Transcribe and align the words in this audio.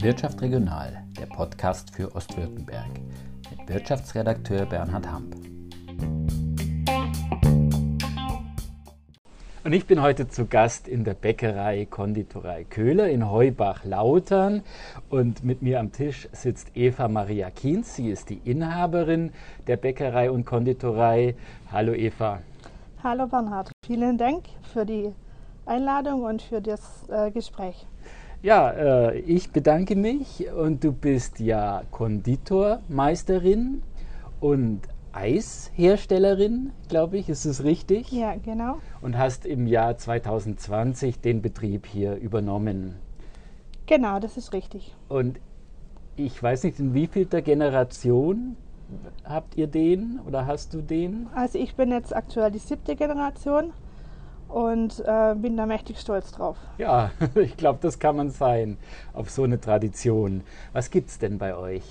Wirtschaft 0.00 0.42
Regional, 0.42 1.04
der 1.18 1.26
Podcast 1.26 1.94
für 1.94 2.14
Ostwürttemberg 2.14 2.88
mit 3.50 3.68
Wirtschaftsredakteur 3.68 4.66
Bernhard 4.66 5.10
Hamp. 5.10 5.36
Und 9.64 9.72
ich 9.72 9.86
bin 9.86 10.02
heute 10.02 10.28
zu 10.28 10.46
Gast 10.46 10.88
in 10.88 11.04
der 11.04 11.14
Bäckerei 11.14 11.86
Konditorei 11.86 12.64
Köhler 12.64 13.08
in 13.08 13.30
Heubach-Lautern. 13.30 14.62
Und 15.08 15.42
mit 15.44 15.62
mir 15.62 15.80
am 15.80 15.92
Tisch 15.92 16.28
sitzt 16.32 16.76
Eva 16.76 17.08
Maria 17.08 17.50
Kienz. 17.50 17.96
Sie 17.96 18.10
ist 18.10 18.28
die 18.28 18.40
Inhaberin 18.44 19.32
der 19.66 19.78
Bäckerei 19.78 20.30
und 20.30 20.44
Konditorei. 20.44 21.34
Hallo 21.72 21.94
Eva. 21.94 22.40
Hallo 23.02 23.26
Bernhard. 23.26 23.70
Vielen 23.86 24.18
Dank 24.18 24.44
für 24.72 24.84
die 24.84 25.12
Einladung 25.68 26.22
und 26.22 26.42
für 26.42 26.60
das 26.60 27.08
äh, 27.08 27.30
Gespräch. 27.30 27.86
Ja, 28.42 28.70
äh, 28.70 29.18
ich 29.20 29.50
bedanke 29.50 29.96
mich 29.96 30.46
und 30.52 30.84
du 30.84 30.92
bist 30.92 31.40
ja 31.40 31.82
Konditormeisterin 31.90 33.82
und 34.40 34.82
Eisherstellerin, 35.12 36.70
glaube 36.88 37.18
ich, 37.18 37.28
ist 37.28 37.44
es 37.44 37.64
richtig? 37.64 38.12
Ja, 38.12 38.36
genau. 38.36 38.78
Und 39.00 39.18
hast 39.18 39.46
im 39.46 39.66
Jahr 39.66 39.96
2020 39.96 41.20
den 41.20 41.42
Betrieb 41.42 41.86
hier 41.86 42.14
übernommen. 42.14 42.96
Genau, 43.86 44.20
das 44.20 44.36
ist 44.36 44.52
richtig. 44.52 44.94
Und 45.08 45.40
ich 46.14 46.40
weiß 46.40 46.64
nicht, 46.64 46.78
in 46.78 46.94
wie 46.94 47.06
vielter 47.06 47.42
Generation 47.42 48.56
habt 49.24 49.56
ihr 49.56 49.66
den 49.66 50.20
oder 50.26 50.46
hast 50.46 50.74
du 50.74 50.82
den? 50.82 51.26
Also 51.34 51.58
ich 51.58 51.74
bin 51.74 51.90
jetzt 51.90 52.14
aktuell 52.14 52.50
die 52.50 52.58
siebte 52.58 52.96
Generation 52.96 53.72
und 54.48 55.00
äh, 55.00 55.34
bin 55.36 55.56
da 55.56 55.66
mächtig 55.66 56.00
stolz 56.00 56.32
drauf. 56.32 56.56
Ja, 56.78 57.10
ich 57.34 57.56
glaube, 57.56 57.78
das 57.82 57.98
kann 57.98 58.16
man 58.16 58.30
sein 58.30 58.78
auf 59.12 59.30
so 59.30 59.44
eine 59.44 59.60
Tradition. 59.60 60.42
Was 60.72 60.90
gibt 60.90 61.10
es 61.10 61.18
denn 61.18 61.38
bei 61.38 61.54
euch? 61.54 61.82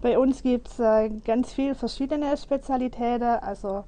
Bei 0.00 0.18
uns 0.18 0.42
gibt 0.42 0.68
es 0.68 0.78
äh, 0.78 1.10
ganz 1.24 1.52
viele 1.52 1.74
verschiedene 1.74 2.36
Spezialitäten. 2.36 3.22
Also 3.40 3.84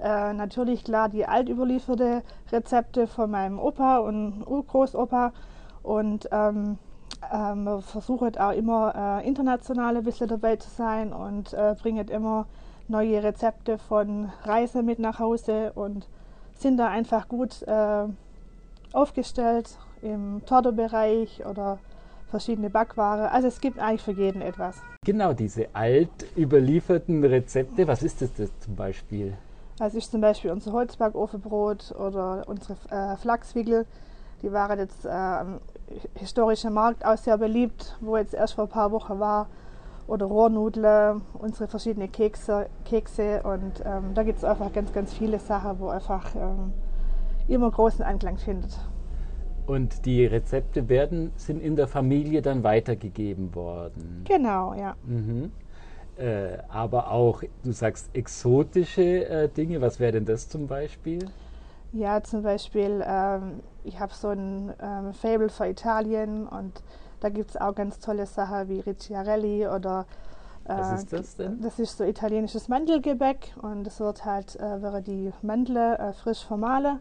äh, 0.00 0.32
natürlich 0.32 0.84
klar 0.84 1.08
die 1.08 1.26
altüberlieferte 1.26 2.22
Rezepte 2.50 3.06
von 3.06 3.30
meinem 3.30 3.58
Opa 3.58 3.98
und 3.98 4.44
Urgroßopa. 4.46 5.32
Und 5.82 6.28
ähm, 6.32 6.78
äh, 7.32 7.54
man 7.54 7.82
versucht 7.82 8.40
auch 8.40 8.52
immer 8.52 9.20
äh, 9.22 9.28
international 9.28 9.96
ein 9.96 10.04
bisschen 10.04 10.28
dabei 10.28 10.56
zu 10.56 10.70
sein 10.70 11.12
und 11.12 11.52
äh, 11.52 11.74
bringt 11.80 12.10
immer 12.10 12.46
neue 12.88 13.22
Rezepte 13.22 13.78
von 13.78 14.30
Reise 14.42 14.82
mit 14.82 14.98
nach 14.98 15.18
Hause 15.18 15.72
und 15.74 16.06
sind 16.58 16.76
da 16.76 16.88
einfach 16.88 17.28
gut 17.28 17.62
äh, 17.62 18.04
aufgestellt 18.92 19.78
im 20.02 20.42
Tortebereich 20.46 21.44
oder 21.46 21.78
verschiedene 22.28 22.70
Backware. 22.70 23.30
Also 23.30 23.48
es 23.48 23.60
gibt 23.60 23.78
eigentlich 23.78 24.02
für 24.02 24.12
jeden 24.12 24.42
etwas. 24.42 24.76
Genau, 25.04 25.32
diese 25.32 25.68
alt 25.72 26.08
überlieferten 26.36 27.22
Rezepte, 27.24 27.86
was 27.86 28.02
ist 28.02 28.22
das, 28.22 28.32
das 28.34 28.50
zum 28.60 28.74
Beispiel? 28.74 29.34
Also 29.78 29.98
ist 29.98 30.10
zum 30.10 30.20
Beispiel 30.20 30.50
unser 30.50 30.72
Holzbackofenbrot 30.72 31.92
oder 31.98 32.44
unsere 32.46 32.76
äh, 32.90 33.16
Flachswickel. 33.16 33.86
Die 34.42 34.52
waren 34.52 34.78
jetzt 34.78 35.04
äh, 35.04 35.08
am 35.08 35.60
historischen 36.14 36.72
Markt 36.72 37.04
auch 37.04 37.16
sehr 37.16 37.38
beliebt, 37.38 37.96
wo 38.00 38.16
jetzt 38.16 38.34
erst 38.34 38.54
vor 38.54 38.64
ein 38.64 38.70
paar 38.70 38.92
Wochen 38.92 39.18
war. 39.18 39.48
Oder 40.06 40.26
Rohrnudeln, 40.26 41.22
unsere 41.34 41.66
verschiedenen 41.66 42.12
Kekse, 42.12 42.66
Kekse 42.84 43.42
und 43.42 43.82
ähm, 43.84 44.12
da 44.14 44.22
gibt 44.22 44.38
es 44.38 44.44
einfach 44.44 44.72
ganz, 44.72 44.92
ganz 44.92 45.14
viele 45.14 45.38
Sachen, 45.38 45.80
wo 45.80 45.88
einfach 45.88 46.34
ähm, 46.34 46.72
immer 47.48 47.70
großen 47.70 48.04
Anklang 48.04 48.36
findet. 48.36 48.78
Und 49.66 50.04
die 50.04 50.26
Rezepte 50.26 50.90
werden, 50.90 51.32
sind 51.36 51.62
in 51.62 51.74
der 51.74 51.88
Familie 51.88 52.42
dann 52.42 52.62
weitergegeben 52.62 53.54
worden. 53.54 54.24
Genau, 54.24 54.74
ja. 54.74 54.94
Mhm. 55.06 55.52
Äh, 56.16 56.58
aber 56.68 57.10
auch, 57.10 57.42
du 57.62 57.72
sagst 57.72 58.14
exotische 58.14 59.26
äh, 59.26 59.48
Dinge. 59.48 59.80
Was 59.80 59.98
wäre 59.98 60.12
denn 60.12 60.26
das 60.26 60.48
zum 60.48 60.66
Beispiel? 60.66 61.30
Ja, 61.92 62.22
zum 62.22 62.42
Beispiel, 62.42 63.02
ähm, 63.06 63.60
ich 63.84 63.98
habe 64.00 64.12
so 64.12 64.28
ein 64.28 64.72
ähm, 64.80 65.12
Fable 65.14 65.48
für 65.48 65.66
Italien 65.66 66.46
und 66.46 66.82
da 67.24 67.30
gibt 67.30 67.50
es 67.50 67.56
auch 67.56 67.74
ganz 67.74 68.00
tolle 68.00 68.26
Sachen 68.26 68.68
wie 68.68 68.80
Ricciarelli 68.80 69.66
oder. 69.66 70.04
Äh, 70.64 70.76
Was 70.76 71.02
ist 71.02 71.12
das 71.12 71.36
denn? 71.36 71.60
Das 71.62 71.78
ist 71.78 71.96
so 71.96 72.04
italienisches 72.04 72.68
Mandelgebäck 72.68 73.54
und 73.62 73.86
es 73.86 73.98
wird 73.98 74.26
halt, 74.26 74.56
äh, 74.56 74.82
wäre 74.82 75.00
die 75.00 75.32
Mandel 75.40 75.94
äh, 75.94 76.12
frisch 76.12 76.44
vermahlen 76.44 76.98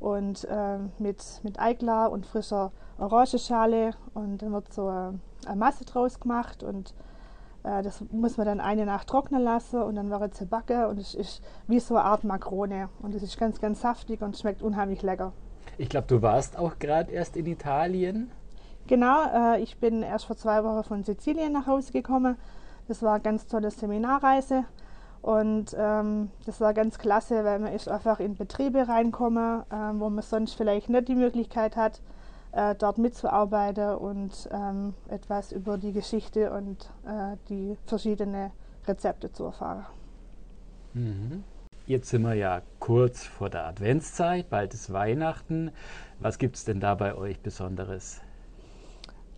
und 0.00 0.44
äh, 0.44 0.78
mit, 0.98 1.40
mit 1.44 1.58
Eigler 1.58 2.12
und 2.12 2.26
frischer 2.26 2.72
Orangenschale 2.98 3.92
und 4.12 4.42
dann 4.42 4.52
wird 4.52 4.70
so 4.70 4.90
äh, 4.90 5.12
eine 5.46 5.56
Masse 5.56 5.86
draus 5.86 6.20
gemacht 6.20 6.62
und 6.62 6.92
äh, 7.62 7.82
das 7.82 8.04
muss 8.12 8.36
man 8.36 8.46
dann 8.46 8.60
eine 8.60 8.84
Nacht 8.84 9.08
trocknen 9.08 9.42
lassen 9.42 9.82
und 9.82 9.94
dann 9.96 10.10
wird 10.10 10.34
es 10.34 10.40
gebacken 10.40 10.84
und 10.84 10.98
es 10.98 11.14
ist 11.14 11.42
wie 11.66 11.80
so 11.80 11.96
eine 11.96 12.04
Art 12.04 12.24
Makrone 12.24 12.90
und 13.00 13.14
es 13.14 13.22
ist 13.22 13.38
ganz, 13.38 13.62
ganz 13.62 13.80
saftig 13.80 14.20
und 14.20 14.36
schmeckt 14.36 14.62
unheimlich 14.62 15.00
lecker. 15.00 15.32
Ich 15.78 15.88
glaube, 15.88 16.06
du 16.06 16.20
warst 16.20 16.58
auch 16.58 16.78
gerade 16.78 17.10
erst 17.12 17.36
in 17.38 17.46
Italien. 17.46 18.30
Genau, 18.86 19.24
äh, 19.54 19.60
ich 19.60 19.78
bin 19.78 20.02
erst 20.02 20.26
vor 20.26 20.36
zwei 20.36 20.62
Wochen 20.62 20.84
von 20.84 21.04
Sizilien 21.04 21.52
nach 21.52 21.66
Hause 21.66 21.92
gekommen. 21.92 22.36
Das 22.88 23.02
war 23.02 23.14
eine 23.14 23.22
ganz 23.22 23.46
tolle 23.46 23.70
Seminarreise. 23.70 24.64
Und 25.22 25.74
ähm, 25.78 26.30
das 26.44 26.60
war 26.60 26.74
ganz 26.74 26.98
klasse, 26.98 27.44
weil 27.44 27.58
man 27.58 27.72
ist 27.72 27.88
einfach 27.88 28.20
in 28.20 28.34
Betriebe 28.34 28.86
reinkommen, 28.86 29.62
äh, 29.70 29.74
wo 29.94 30.10
man 30.10 30.22
sonst 30.22 30.52
vielleicht 30.52 30.90
nicht 30.90 31.08
die 31.08 31.14
Möglichkeit 31.14 31.76
hat, 31.76 32.02
äh, 32.52 32.74
dort 32.74 32.98
mitzuarbeiten 32.98 33.94
und 33.94 34.50
ähm, 34.52 34.92
etwas 35.08 35.50
über 35.50 35.78
die 35.78 35.92
Geschichte 35.92 36.52
und 36.52 36.90
äh, 37.06 37.38
die 37.48 37.78
verschiedenen 37.86 38.50
Rezepte 38.86 39.32
zu 39.32 39.44
erfahren. 39.44 39.86
Mhm. 40.92 41.42
Jetzt 41.86 42.10
sind 42.10 42.22
wir 42.22 42.34
ja 42.34 42.60
kurz 42.78 43.24
vor 43.24 43.48
der 43.48 43.66
Adventszeit, 43.66 44.50
bald 44.50 44.74
ist 44.74 44.92
Weihnachten. 44.92 45.70
Was 46.20 46.38
gibt 46.38 46.56
es 46.56 46.64
denn 46.64 46.80
da 46.80 46.94
bei 46.94 47.14
euch 47.14 47.40
Besonderes? 47.40 48.20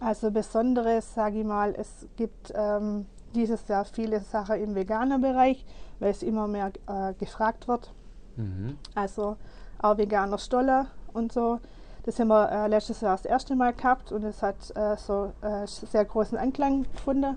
Also 0.00 0.30
Besonderes, 0.30 1.14
sage 1.14 1.40
ich 1.40 1.44
mal, 1.44 1.74
es 1.76 2.06
gibt 2.16 2.52
ähm, 2.54 3.06
dieses 3.34 3.66
Jahr 3.68 3.84
viele 3.84 4.20
Sachen 4.20 4.60
im 4.60 4.74
veganen 4.74 5.20
Bereich, 5.20 5.64
weil 6.00 6.10
es 6.10 6.22
immer 6.22 6.46
mehr 6.46 6.72
äh, 6.86 7.14
gefragt 7.14 7.66
wird. 7.68 7.92
Mhm. 8.36 8.76
Also 8.94 9.36
auch 9.78 9.96
veganer 9.96 10.38
Stolle 10.38 10.86
und 11.12 11.32
so. 11.32 11.60
Das 12.04 12.20
haben 12.20 12.28
wir 12.28 12.50
äh, 12.50 12.68
letztes 12.68 13.00
Jahr 13.00 13.16
das 13.16 13.24
erste 13.24 13.56
Mal 13.56 13.72
gehabt 13.72 14.12
und 14.12 14.22
es 14.22 14.42
hat 14.42 14.56
äh, 14.76 14.96
so 14.96 15.32
äh, 15.40 15.66
sehr 15.66 16.04
großen 16.04 16.38
Anklang 16.38 16.84
gefunden. 16.84 17.36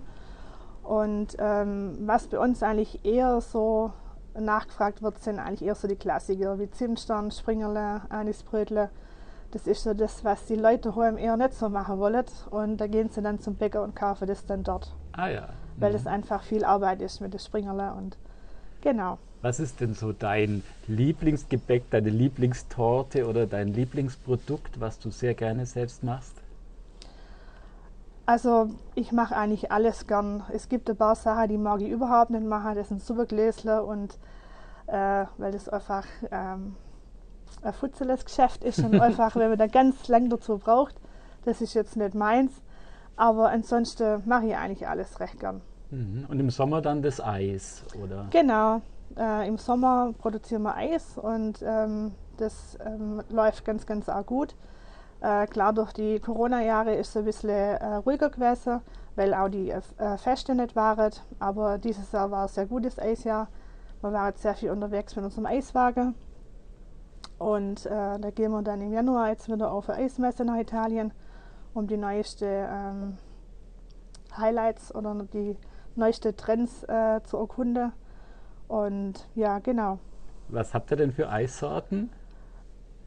Und 0.83 1.35
ähm, 1.39 1.97
was 2.01 2.27
bei 2.27 2.39
uns 2.39 2.61
eigentlich 2.61 3.03
eher 3.05 3.41
so 3.41 3.91
nachgefragt 4.37 5.01
wird, 5.01 5.19
sind 5.19 5.39
eigentlich 5.39 5.63
eher 5.63 5.75
so 5.75 5.87
die 5.87 5.95
Klassiker 5.95 6.59
wie 6.59 6.69
Zimtstern, 6.69 7.31
Springerle, 7.31 8.01
Anisbrötle. 8.09 8.89
Das 9.51 9.67
ist 9.67 9.83
so 9.83 9.93
das, 9.93 10.23
was 10.23 10.45
die 10.45 10.55
Leute 10.55 10.89
daheim 10.89 11.17
eher 11.17 11.35
nicht 11.37 11.53
so 11.53 11.69
machen 11.69 11.97
wollen. 11.99 12.25
Und 12.51 12.77
da 12.77 12.87
gehen 12.87 13.09
sie 13.09 13.21
dann 13.21 13.39
zum 13.39 13.55
Bäcker 13.55 13.83
und 13.83 13.95
kaufen 13.95 14.27
das 14.27 14.45
dann 14.45 14.63
dort. 14.63 14.93
Ah 15.13 15.27
ja 15.27 15.49
weil 15.79 15.95
es 15.95 16.07
einfach 16.07 16.43
viel 16.43 16.63
Arbeit 16.63 17.01
ist 17.01 17.21
mit 17.21 17.33
den 17.33 17.39
Springerle 17.39 17.93
und 17.93 18.17
genau. 18.81 19.17
Was 19.41 19.59
ist 19.59 19.79
denn 19.79 19.93
so 19.93 20.11
dein 20.11 20.63
Lieblingsgebäck, 20.87 21.89
deine 21.91 22.09
Lieblingstorte 22.09 23.25
oder 23.27 23.47
dein 23.47 23.69
Lieblingsprodukt, 23.69 24.79
was 24.81 24.99
du 24.99 25.11
sehr 25.11 25.33
gerne 25.33 25.65
selbst 25.65 26.03
machst? 26.03 26.33
Also 28.25 28.69
ich 28.95 29.11
mache 29.11 29.35
eigentlich 29.35 29.71
alles 29.71 30.05
gern. 30.05 30.43
Es 30.53 30.69
gibt 30.69 30.89
ein 30.89 30.97
paar 30.97 31.15
Sachen, 31.15 31.49
die 31.49 31.57
mag 31.57 31.81
ich 31.81 31.89
überhaupt 31.89 32.31
nicht 32.31 32.45
machen. 32.45 32.75
Das 32.75 32.89
sind 32.89 33.01
Supergläsler 33.01 33.85
und 33.85 34.19
äh, 34.87 35.25
weil 35.37 35.51
das 35.51 35.69
einfach 35.69 36.05
ähm, 36.29 36.75
ein 37.61 37.73
futzeles 37.73 38.25
Geschäft 38.25 38.63
ist 38.63 38.79
und 38.79 38.99
einfach, 39.01 39.35
wenn 39.35 39.49
man 39.49 39.57
da 39.57 39.67
ganz 39.67 40.07
lang 40.07 40.29
dazu 40.29 40.57
braucht, 40.57 40.95
das 41.45 41.61
ist 41.61 41.73
jetzt 41.73 41.95
nicht 41.97 42.15
meins. 42.15 42.61
Aber 43.15 43.49
ansonsten 43.49 44.23
mache 44.25 44.47
ich 44.47 44.55
eigentlich 44.55 44.87
alles 44.87 45.19
recht 45.19 45.39
gern. 45.39 45.61
Mhm. 45.91 46.25
Und 46.29 46.39
im 46.39 46.49
Sommer 46.49 46.81
dann 46.81 47.01
das 47.01 47.19
Eis, 47.19 47.83
oder? 48.01 48.27
Genau. 48.29 48.81
Äh, 49.17 49.47
Im 49.47 49.57
Sommer 49.57 50.13
produzieren 50.17 50.61
wir 50.61 50.75
Eis 50.75 51.17
und 51.17 51.63
ähm, 51.63 52.11
das 52.37 52.77
ähm, 52.85 53.21
läuft 53.29 53.65
ganz, 53.65 53.85
ganz 53.85 54.07
auch 54.07 54.25
gut. 54.25 54.55
Äh, 55.21 55.47
klar, 55.47 55.73
durch 55.73 55.91
die 55.91 56.19
Corona-Jahre 56.19 56.95
ist 56.95 57.09
es 57.09 57.17
ein 57.17 57.25
bisschen 57.25 57.49
äh, 57.49 57.95
ruhiger 57.95 58.29
gewesen, 58.29 58.81
weil 59.15 59.33
auch 59.33 59.49
die 59.49 59.71
äh, 59.71 59.81
Feste 60.17 60.55
nicht 60.55 60.75
waren. 60.75 61.11
Aber 61.39 61.77
dieses 61.77 62.11
Jahr 62.11 62.31
war 62.31 62.43
ein 62.43 62.47
sehr 62.47 62.67
gutes 62.67 62.99
Eisjahr. 62.99 63.49
Wir 64.01 64.13
waren 64.13 64.33
sehr 64.35 64.55
viel 64.55 64.69
unterwegs 64.71 65.15
mit 65.15 65.25
unserem 65.25 65.45
Eiswagen. 65.45 66.15
Und 67.39 67.85
äh, 67.85 68.19
da 68.19 68.31
gehen 68.31 68.51
wir 68.51 68.61
dann 68.61 68.81
im 68.81 68.93
Januar 68.93 69.29
jetzt 69.29 69.51
wieder 69.51 69.71
auf 69.71 69.89
eine 69.89 70.03
Eismesse 70.03 70.45
nach 70.45 70.57
Italien 70.57 71.13
um 71.73 71.87
die 71.87 71.97
neuesten 71.97 72.45
ähm, 72.45 73.17
Highlights 74.37 74.93
oder 74.93 75.15
die 75.33 75.55
neuesten 75.95 76.35
Trends 76.35 76.83
äh, 76.83 77.21
zu 77.23 77.37
erkunden. 77.37 77.91
Und 78.67 79.27
ja, 79.35 79.59
genau. 79.59 79.99
Was 80.49 80.73
habt 80.73 80.91
ihr 80.91 80.97
denn 80.97 81.11
für 81.11 81.29
Eissorten? 81.29 82.11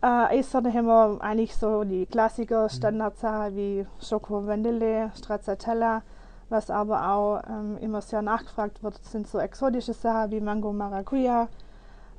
Äh, 0.00 0.06
Eissorte 0.06 0.72
haben 0.72 0.86
wir 0.86 1.18
eigentlich 1.20 1.56
so 1.56 1.84
die 1.84 2.06
Klassiker, 2.06 2.64
mhm. 2.64 2.68
Standardsachen 2.70 3.56
wie 3.56 3.86
Schoko 4.00 4.46
Vanille, 4.46 5.10
Stracciatella. 5.16 6.02
Was 6.48 6.70
aber 6.70 7.08
auch 7.10 7.40
ähm, 7.48 7.78
immer 7.78 8.02
sehr 8.02 8.20
nachgefragt 8.20 8.82
wird, 8.82 9.02
sind 9.04 9.26
so 9.26 9.38
exotische 9.38 9.94
Sachen 9.94 10.32
wie 10.32 10.40
Mango 10.40 10.72
Maracuja, 10.72 11.48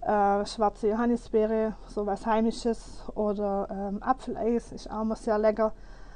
äh, 0.05 0.45
schwarze 0.45 0.89
Johannisbeere, 0.89 1.75
sowas 1.87 2.25
Heimisches 2.25 3.03
oder 3.15 3.67
ähm, 3.71 4.03
Apfeleis 4.03 4.71
ist 4.71 4.91
auch 4.91 5.01
immer 5.01 5.15
sehr 5.15 5.37
lecker, 5.37 5.73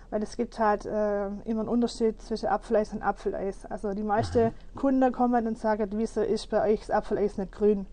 weil 0.09 0.21
es 0.23 0.35
gibt 0.35 0.59
halt 0.59 0.85
äh, 0.85 1.27
immer 1.45 1.61
einen 1.61 1.69
Unterschied 1.69 2.21
zwischen 2.21 2.47
Apfeleis 2.47 2.93
und 2.93 3.01
Apfeleis. 3.01 3.65
Also 3.65 3.93
die 3.93 4.03
meisten 4.03 4.51
Kunden 4.75 5.11
kommen 5.11 5.47
und 5.47 5.57
sagen, 5.57 5.89
wieso 5.93 6.21
ist 6.21 6.49
bei 6.49 6.73
euch 6.73 6.81
das 6.81 6.91
Apfeleis 6.91 7.37
nicht 7.37 7.51
grün? 7.51 7.85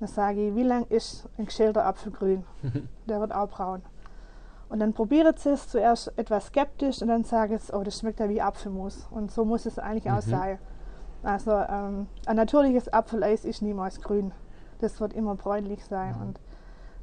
Dann 0.00 0.08
sage 0.08 0.48
ich, 0.48 0.54
wie 0.56 0.64
lang 0.64 0.86
ist 0.88 1.28
ein 1.38 1.46
geschälter 1.46 1.86
Apfel 1.86 2.10
grün? 2.10 2.44
Der 3.06 3.20
wird 3.20 3.32
auch 3.32 3.48
braun. 3.48 3.82
Und 4.68 4.80
dann 4.80 4.94
probiert 4.94 5.38
sie 5.38 5.50
es 5.50 5.68
zuerst 5.68 6.16
etwas 6.16 6.46
skeptisch 6.46 7.02
und 7.02 7.08
dann 7.08 7.24
sagt 7.24 7.52
es, 7.52 7.72
oh, 7.72 7.82
das 7.82 7.98
schmeckt 7.98 8.18
ja 8.20 8.28
wie 8.28 8.40
Apfelmus. 8.40 9.06
Und 9.10 9.30
so 9.30 9.44
muss 9.44 9.66
es 9.66 9.78
eigentlich 9.78 10.06
mhm. 10.06 10.12
auch 10.12 10.22
sein. 10.22 10.58
Also 11.22 11.52
ähm, 11.52 12.08
ein 12.26 12.36
natürliches 12.36 12.92
Apfeleis 12.92 13.44
ist 13.44 13.62
niemals 13.62 14.00
grün. 14.00 14.32
Das 14.82 15.00
wird 15.00 15.12
immer 15.14 15.36
bräunlich 15.36 15.84
sein. 15.84 16.16
Mhm. 16.16 16.22
Und 16.22 16.40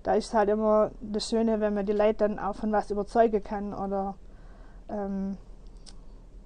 da 0.03 0.13
ist 0.13 0.33
halt 0.33 0.49
immer 0.49 0.91
das 1.01 1.29
Schöne, 1.29 1.59
wenn 1.59 1.73
man 1.73 1.85
die 1.85 1.93
Leute 1.93 2.27
dann 2.27 2.39
auch 2.39 2.55
von 2.55 2.71
was 2.71 2.91
überzeugen 2.91 3.43
kann 3.43 3.73
oder 3.73 4.15
ähm, 4.89 5.37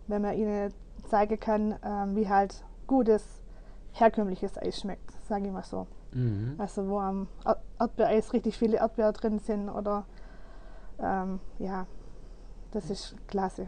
wenn 0.07 0.21
man 0.21 0.35
ihnen 0.35 0.74
zeigen 1.07 1.39
kann, 1.39 1.75
ähm, 1.83 2.15
wie 2.15 2.30
halt 2.30 2.63
gutes, 2.88 3.41
herkömmliches 3.94 4.57
Eis 4.57 4.80
schmeckt, 4.80 5.12
sage 5.27 5.47
ich 5.47 5.51
mal 5.51 5.63
so. 5.63 5.88
Mhm. 6.12 6.56
Also 6.57 6.88
wo 6.88 7.00
am 7.00 7.27
Erdbeereis 7.79 8.33
richtig 8.33 8.57
viele 8.57 8.77
Erdbeeren 8.77 9.13
drin 9.13 9.39
sind 9.39 9.69
oder 9.69 10.06
ähm, 11.01 11.39
ja, 11.59 11.88
das 12.71 12.89
ist 12.89 13.15
klasse. 13.27 13.68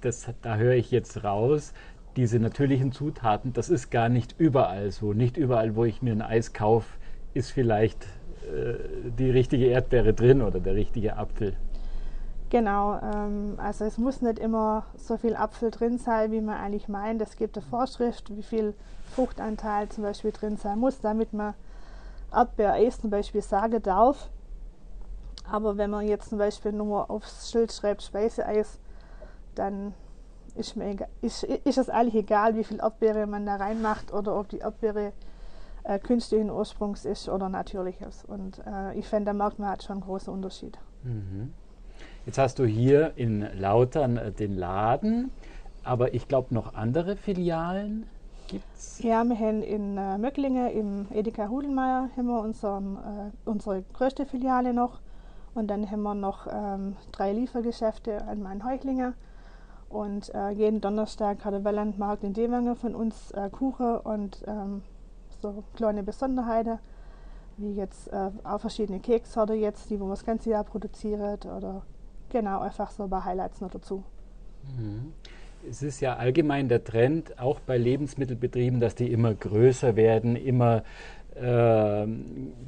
Das, 0.00 0.28
da 0.42 0.56
höre 0.56 0.74
ich 0.74 0.90
jetzt 0.90 1.24
raus, 1.24 1.72
diese 2.16 2.38
natürlichen 2.38 2.92
Zutaten, 2.92 3.52
das 3.52 3.70
ist 3.70 3.90
gar 3.90 4.08
nicht 4.08 4.38
überall 4.38 4.90
so. 4.90 5.12
Nicht 5.12 5.36
überall, 5.36 5.76
wo 5.76 5.84
ich 5.84 6.02
mir 6.02 6.12
ein 6.12 6.22
Eis 6.22 6.52
kaufe, 6.52 6.98
ist 7.34 7.50
vielleicht 7.50 8.04
äh, 8.42 8.74
die 9.18 9.30
richtige 9.30 9.66
Erdbeere 9.66 10.12
drin 10.12 10.42
oder 10.42 10.60
der 10.60 10.74
richtige 10.74 11.16
Apfel. 11.16 11.54
Genau, 12.50 12.98
ähm, 12.98 13.54
also 13.56 13.86
es 13.86 13.96
muss 13.96 14.20
nicht 14.20 14.38
immer 14.38 14.84
so 14.96 15.16
viel 15.16 15.36
Apfel 15.36 15.70
drin 15.70 15.96
sein, 15.96 16.32
wie 16.32 16.42
man 16.42 16.56
eigentlich 16.56 16.86
meint. 16.86 17.22
Es 17.22 17.36
gibt 17.36 17.56
eine 17.56 17.64
Vorschrift, 17.64 18.36
wie 18.36 18.42
viel 18.42 18.74
Fruchtanteil 19.14 19.88
zum 19.88 20.04
Beispiel 20.04 20.32
drin 20.32 20.58
sein 20.58 20.78
muss, 20.78 21.00
damit 21.00 21.32
man 21.32 21.54
Erdbeereis 22.30 23.00
zum 23.00 23.08
Beispiel 23.08 23.40
sagen 23.40 23.82
darf. 23.82 24.28
Aber 25.50 25.78
wenn 25.78 25.90
man 25.90 26.06
jetzt 26.06 26.28
zum 26.28 26.38
Beispiel 26.38 26.72
nur 26.72 27.10
aufs 27.10 27.50
Schild 27.50 27.72
schreibt 27.72 28.02
Speiseeis, 28.02 28.78
dann 29.54 29.94
ist, 30.54 30.76
mir 30.76 30.90
egal, 30.90 31.08
ist, 31.22 31.44
ist 31.44 31.78
es 31.78 31.88
eigentlich 31.88 32.22
egal, 32.22 32.56
wie 32.56 32.64
viel 32.64 32.80
Erdbeere 32.80 33.26
man 33.26 33.46
da 33.46 33.56
reinmacht 33.56 34.12
oder 34.12 34.38
ob 34.38 34.48
die 34.50 34.58
Erdbeere 34.58 35.12
äh, 35.84 35.98
künstlichen 35.98 36.50
Ursprungs 36.50 37.04
ist 37.04 37.28
oder 37.28 37.48
natürliches. 37.48 38.24
Und 38.24 38.60
äh, 38.66 38.98
ich 38.98 39.06
finde, 39.06 39.26
da 39.26 39.32
merkt 39.32 39.58
man 39.58 39.68
halt 39.68 39.82
schon 39.82 39.94
einen 39.94 40.04
großen 40.04 40.32
Unterschied. 40.32 40.78
Mhm. 41.02 41.52
Jetzt 42.26 42.38
hast 42.38 42.58
du 42.58 42.64
hier 42.64 43.12
in 43.16 43.46
Lautern 43.58 44.16
äh, 44.16 44.32
den 44.32 44.56
Laden, 44.56 45.30
aber 45.84 46.14
ich 46.14 46.28
glaube 46.28 46.54
noch 46.54 46.74
andere 46.74 47.16
Filialen 47.16 48.06
gibt's? 48.52 49.02
Ja, 49.02 49.24
wir 49.24 49.38
haben 49.38 49.62
in 49.62 49.96
äh, 49.96 50.18
Möcklingen 50.18 50.70
im 50.70 51.06
Edeka 51.10 51.48
Hudelmeier 51.48 52.10
haben 52.16 52.26
wir 52.26 52.40
unseren, 52.40 52.96
äh, 52.96 53.48
unsere 53.48 53.82
größte 53.94 54.26
Filiale 54.26 54.72
noch. 54.74 55.00
Und 55.54 55.68
dann 55.68 55.90
haben 55.90 56.02
wir 56.02 56.14
noch 56.14 56.46
ähm, 56.50 56.96
drei 57.12 57.32
Liefergeschäfte 57.32 58.26
an 58.26 58.42
meinen 58.42 58.64
Heuchlingen. 58.64 59.14
Und 59.88 60.34
äh, 60.34 60.50
jeden 60.50 60.80
Donnerstag 60.80 61.44
hat 61.44 61.52
der 61.52 61.64
Wellandmarkt 61.64 62.24
in 62.24 62.32
Dewange 62.32 62.76
von 62.76 62.94
uns 62.94 63.30
äh, 63.32 63.50
Kuchen 63.50 63.96
und 63.98 64.42
ähm, 64.46 64.82
so 65.42 65.64
kleine 65.74 66.02
Besonderheiten, 66.02 66.78
wie 67.58 67.74
jetzt 67.74 68.08
äh, 68.12 68.30
auch 68.44 68.60
verschiedene 68.60 69.00
Keksorte 69.00 69.54
jetzt, 69.54 69.90
die 69.90 70.00
wo 70.00 70.06
wir 70.06 70.10
das 70.10 70.24
ganze 70.24 70.50
Jahr 70.50 70.64
produziert 70.64 71.44
oder 71.44 71.82
genau 72.30 72.60
einfach 72.60 72.90
so 72.90 73.04
ein 73.04 73.10
paar 73.10 73.24
Highlights 73.24 73.60
noch 73.60 73.70
dazu. 73.70 74.02
Mhm 74.78 75.12
es 75.68 75.82
ist 75.82 76.00
ja 76.00 76.16
allgemein 76.16 76.68
der 76.68 76.84
Trend, 76.84 77.38
auch 77.38 77.60
bei 77.60 77.76
Lebensmittelbetrieben, 77.78 78.80
dass 78.80 78.94
die 78.94 79.10
immer 79.12 79.34
größer 79.34 79.96
werden, 79.96 80.36
immer 80.36 80.82
äh, 81.34 82.06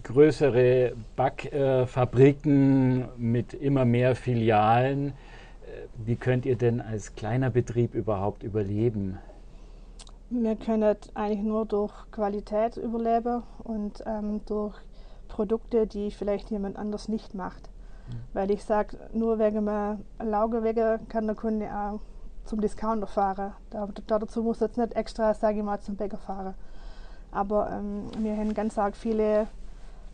größere 0.03 0.93
Backfabriken 1.17 3.03
äh, 3.03 3.06
mit 3.19 3.55
immer 3.55 3.85
mehr 3.85 4.15
Filialen. 4.15 5.09
Äh, 5.09 5.12
wie 6.05 6.17
könnt 6.17 6.47
ihr 6.47 6.56
denn 6.56 6.81
als 6.81 7.15
kleiner 7.15 7.50
Betrieb 7.50 7.94
überhaupt 7.94 8.43
überleben? 8.43 9.19
Wir 10.43 10.57
können 10.57 10.97
eigentlich 11.15 11.43
nur 11.43 11.65
durch 11.65 11.93
Qualität 12.11 12.77
überleben 12.77 13.45
und 13.63 14.03
ähm, 14.05 14.41
durch 14.47 14.75
Produkte, 15.29 15.87
die 15.87 16.11
vielleicht 16.11 16.51
jemand 16.51 16.77
anders 16.77 17.09
nicht 17.09 17.35
macht. 17.35 17.71
Mhm. 18.09 18.15
Weil 18.33 18.51
ich 18.51 18.65
sage, 18.65 18.99
nur 19.13 19.39
wegen 19.39 19.69
einem 19.69 20.05
Lauge 20.19 20.65
wegen 20.65 21.07
kann 21.09 21.27
der 21.27 21.37
Kunde 21.37 21.67
auch 21.67 22.01
zum 22.45 22.61
Discounter 22.61 23.07
fahren. 23.07 23.53
Da, 23.71 23.89
dazu 24.07 24.43
muss 24.43 24.59
jetzt 24.59 24.77
nicht 24.77 24.95
extra, 24.95 25.35
sage 25.35 25.59
ich 25.59 25.65
mal, 25.65 25.81
zum 25.81 25.97
Bäcker 25.97 26.19
fahren. 26.19 26.55
Aber 27.31 27.71
ähm, 27.71 28.11
wir 28.19 28.37
haben 28.37 28.55
ganz 28.55 28.77
arg 28.77 28.97
viele 28.97 29.47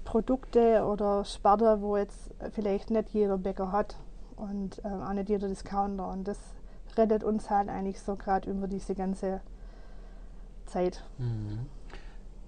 Produkte 0.04 0.84
oder 0.84 1.24
Sparten, 1.24 1.80
wo 1.80 1.96
jetzt 1.96 2.30
vielleicht 2.50 2.90
nicht 2.90 3.08
jeder 3.10 3.38
Bäcker 3.38 3.72
hat 3.72 3.96
und 4.36 4.82
ähm, 4.84 5.02
auch 5.02 5.12
nicht 5.12 5.30
jeder 5.30 5.48
Discounter. 5.48 6.08
Und 6.08 6.28
das 6.28 6.38
rettet 6.96 7.24
uns 7.24 7.48
halt 7.48 7.68
eigentlich 7.70 8.00
so 8.00 8.16
gerade 8.16 8.50
über 8.50 8.68
diese 8.68 8.94
ganze 8.94 9.40
Zeit. 10.70 11.02
Mhm. 11.18 11.66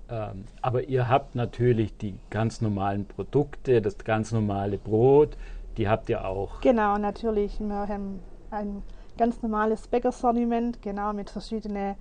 Ähm, 0.09 0.45
aber 0.61 0.85
ihr 0.85 1.09
habt 1.09 1.35
natürlich 1.35 1.97
die 1.97 2.15
ganz 2.31 2.61
normalen 2.61 3.07
Produkte, 3.07 3.81
das 3.81 3.99
ganz 3.99 4.33
normale 4.33 4.79
Brot, 4.79 5.37
die 5.77 5.89
habt 5.89 6.09
ihr 6.09 6.25
auch. 6.25 6.61
Genau, 6.61 6.99
natürlich. 6.99 7.59
Wir 7.61 7.89
haben 7.89 8.21
ein 8.51 8.83
ganz 9.17 9.43
normales 9.43 9.89
Bäckersortiment, 9.89 10.83
genau 10.83 11.13
mit 11.13 11.31
verschiedenen 11.31 11.97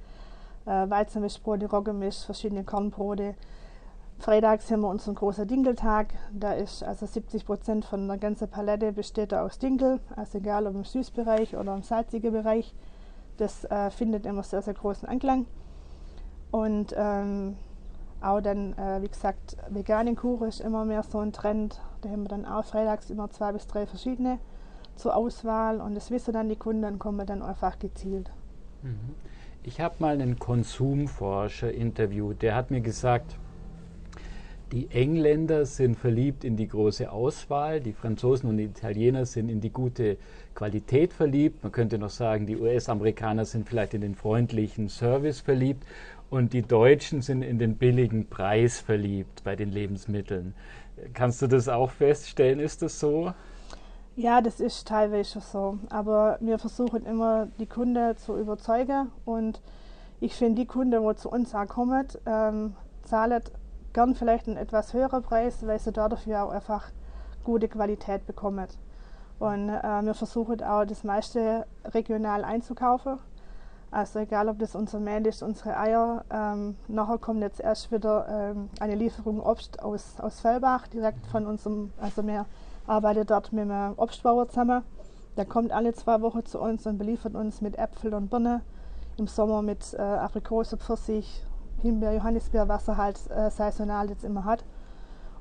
äh, 0.66 0.90
Weizenmischbrote, 0.90 1.70
Roggenmisch, 1.70 2.26
verschiedene 2.26 2.64
Kornbrote. 2.64 3.36
Freitags 4.20 4.70
haben 4.70 4.82
wir 4.82 4.90
unseren 4.90 5.16
großen 5.16 5.48
Dinkeltag. 5.48 6.14
Da 6.32 6.54
ist 6.54 6.84
also 6.84 7.06
70 7.06 7.46
Prozent 7.46 7.86
von 7.86 8.08
der 8.08 8.18
ganzen 8.18 8.48
Palette 8.48 8.92
besteht 8.92 9.34
aus 9.34 9.58
Dinkel, 9.58 10.00
also 10.16 10.38
egal 10.38 10.68
ob 10.68 10.76
im 10.76 10.84
Süßbereich 10.84 11.58
oder 11.58 11.74
im 11.74 11.82
salzigen 11.82 12.32
Bereich. 12.32 12.76
Das 13.38 13.66
äh, 13.66 13.90
findet 13.90 14.26
immer 14.26 14.44
sehr, 14.44 14.62
sehr 14.62 14.76
großen 14.76 15.08
Anklang. 15.08 15.48
Und 16.52 16.94
ähm, 16.98 17.56
auch 18.22 18.42
dann, 18.42 18.74
äh, 18.74 19.02
wie 19.02 19.08
gesagt, 19.08 19.58
vegane 19.70 20.16
Kuchen 20.16 20.48
ist 20.48 20.62
immer 20.62 20.86
mehr 20.86 21.04
so 21.04 21.20
ein 21.20 21.34
Trend. 21.34 21.82
Da 22.02 22.10
haben 22.10 22.24
wir 22.24 22.30
dann 22.30 22.46
auch 22.46 22.66
freitags 22.66 23.10
immer 23.10 23.30
zwei 23.32 23.52
bis 23.52 23.68
drei 23.68 23.88
verschiedene 23.88 24.38
zur 24.96 25.16
Auswahl 25.16 25.82
und 25.82 25.96
das 25.96 26.12
wissen 26.12 26.34
dann 26.34 26.50
die 26.50 26.56
Kunden, 26.56 26.84
dann 26.84 27.00
kommen 27.00 27.26
dann 27.26 27.42
einfach 27.42 27.80
gezielt. 27.80 28.30
Mhm. 28.84 29.16
Ich 29.64 29.80
habe 29.80 29.96
mal 30.00 30.14
einen 30.14 30.38
Konsumforscher 30.38 31.72
interviewt, 31.72 32.42
der 32.42 32.56
hat 32.56 32.72
mir 32.72 32.82
gesagt, 32.82 33.38
die 34.72 34.90
Engländer 34.90 35.66
sind 35.66 35.98
verliebt 35.98 36.44
in 36.46 36.56
die 36.56 36.68
große 36.68 37.12
Auswahl, 37.12 37.82
die 37.82 37.92
Franzosen 37.92 38.50
und 38.50 38.58
die 38.58 38.66
Italiener 38.66 39.26
sind 39.26 39.50
in 39.50 39.60
die 39.60 39.70
gute 39.70 40.18
Qualität 40.56 41.12
verliebt. 41.12 41.62
Man 41.62 41.74
könnte 41.74 41.98
noch 41.98 42.10
sagen, 42.10 42.46
die 42.46 42.56
US-Amerikaner 42.56 43.44
sind 43.44 43.68
vielleicht 43.68 43.94
in 43.94 44.02
den 44.02 44.16
freundlichen 44.16 44.88
Service 44.88 45.42
verliebt 45.42 45.86
und 46.32 46.54
die 46.54 46.62
Deutschen 46.64 47.22
sind 47.22 47.44
in 47.44 47.60
den 47.60 47.76
billigen 47.76 48.28
Preis 48.28 48.80
verliebt 48.80 49.44
bei 49.44 49.56
den 49.56 49.70
Lebensmitteln. 49.70 50.56
Kannst 51.14 51.42
du 51.42 51.48
das 51.48 51.68
auch 51.68 51.92
feststellen? 51.92 52.60
Ist 52.60 52.82
das 52.82 53.00
so? 53.00 53.34
Ja, 54.16 54.42
das 54.42 54.62
ist 54.62 54.88
teilweise 54.88 55.42
so. 55.42 55.78
Aber 55.90 56.38
wir 56.40 56.58
versuchen 56.58 57.06
immer, 57.06 57.50
die 57.60 57.66
Kunden 57.66 58.16
zu 58.18 58.38
überzeugen. 58.38 59.12
Und 59.26 59.62
ich 60.22 60.34
finde, 60.36 60.62
die 60.62 60.68
Kunden, 60.68 61.06
die 61.06 61.16
zu 61.18 61.30
uns 61.30 61.54
auch 61.54 61.68
kommen, 61.68 62.08
ähm, 62.26 62.76
zahlen 63.04 63.44
gern 63.92 64.16
vielleicht 64.16 64.48
einen 64.48 64.58
etwas 64.58 64.94
höheren 64.94 65.24
Preis, 65.24 65.68
weil 65.68 65.80
sie 65.80 65.92
dafür 65.92 66.46
auch 66.46 66.52
einfach 66.52 66.92
gute 67.44 67.68
Qualität 67.68 68.26
bekommen. 68.26 68.68
Und 69.40 69.70
äh, 69.70 70.02
wir 70.04 70.14
versuchen 70.14 70.64
auch, 70.64 70.86
das 70.86 71.04
meiste 71.04 71.66
regional 71.86 72.46
einzukaufen. 72.46 73.20
Also 73.92 74.20
egal, 74.20 74.48
ob 74.48 74.58
das 74.60 74.74
unser 74.74 75.02
Mehl 75.02 75.28
ist, 75.28 75.44
unsere 75.44 75.78
Eier. 75.78 76.24
Ähm, 76.32 76.78
nachher 76.88 77.18
kommt 77.18 77.42
jetzt 77.42 77.60
erst 77.60 77.92
wieder 77.92 78.26
ähm, 78.30 78.70
eine 78.80 78.96
Lieferung 78.96 79.42
Obst 79.42 79.84
aus, 79.84 80.16
aus 80.20 80.40
Fellbach, 80.40 80.88
direkt 80.88 81.28
von 81.28 81.46
unserem, 81.46 81.92
also 82.00 82.24
mehr 82.24 82.46
arbeitet 82.88 83.30
dort 83.30 83.52
mit 83.52 83.70
einem 83.70 83.94
Obstbauer 83.98 84.48
zusammen. 84.48 84.84
Der 85.36 85.46
kommt 85.46 85.74
alle 85.74 85.94
zwei 85.94 86.22
Wochen 86.22 86.46
zu 86.46 86.60
uns 86.60 86.88
und 86.88 86.98
beliefert 86.98 87.36
uns 87.36 87.62
mit 87.62 87.78
Äpfel 87.78 88.14
und 88.14 88.30
Birne. 88.30 88.62
Im 89.18 89.28
Sommer 89.28 89.62
mit 89.62 89.94
äh, 89.94 90.02
Aprikose, 90.02 90.78
Pfirsich, 90.78 91.46
Himbeer, 91.82 92.14
Johannisbeer, 92.14 92.70
was 92.70 92.88
er 92.88 92.96
halt 92.96 93.20
äh, 93.30 93.50
saisonal 93.50 94.10
jetzt 94.10 94.24
immer 94.24 94.46
hat. 94.46 94.64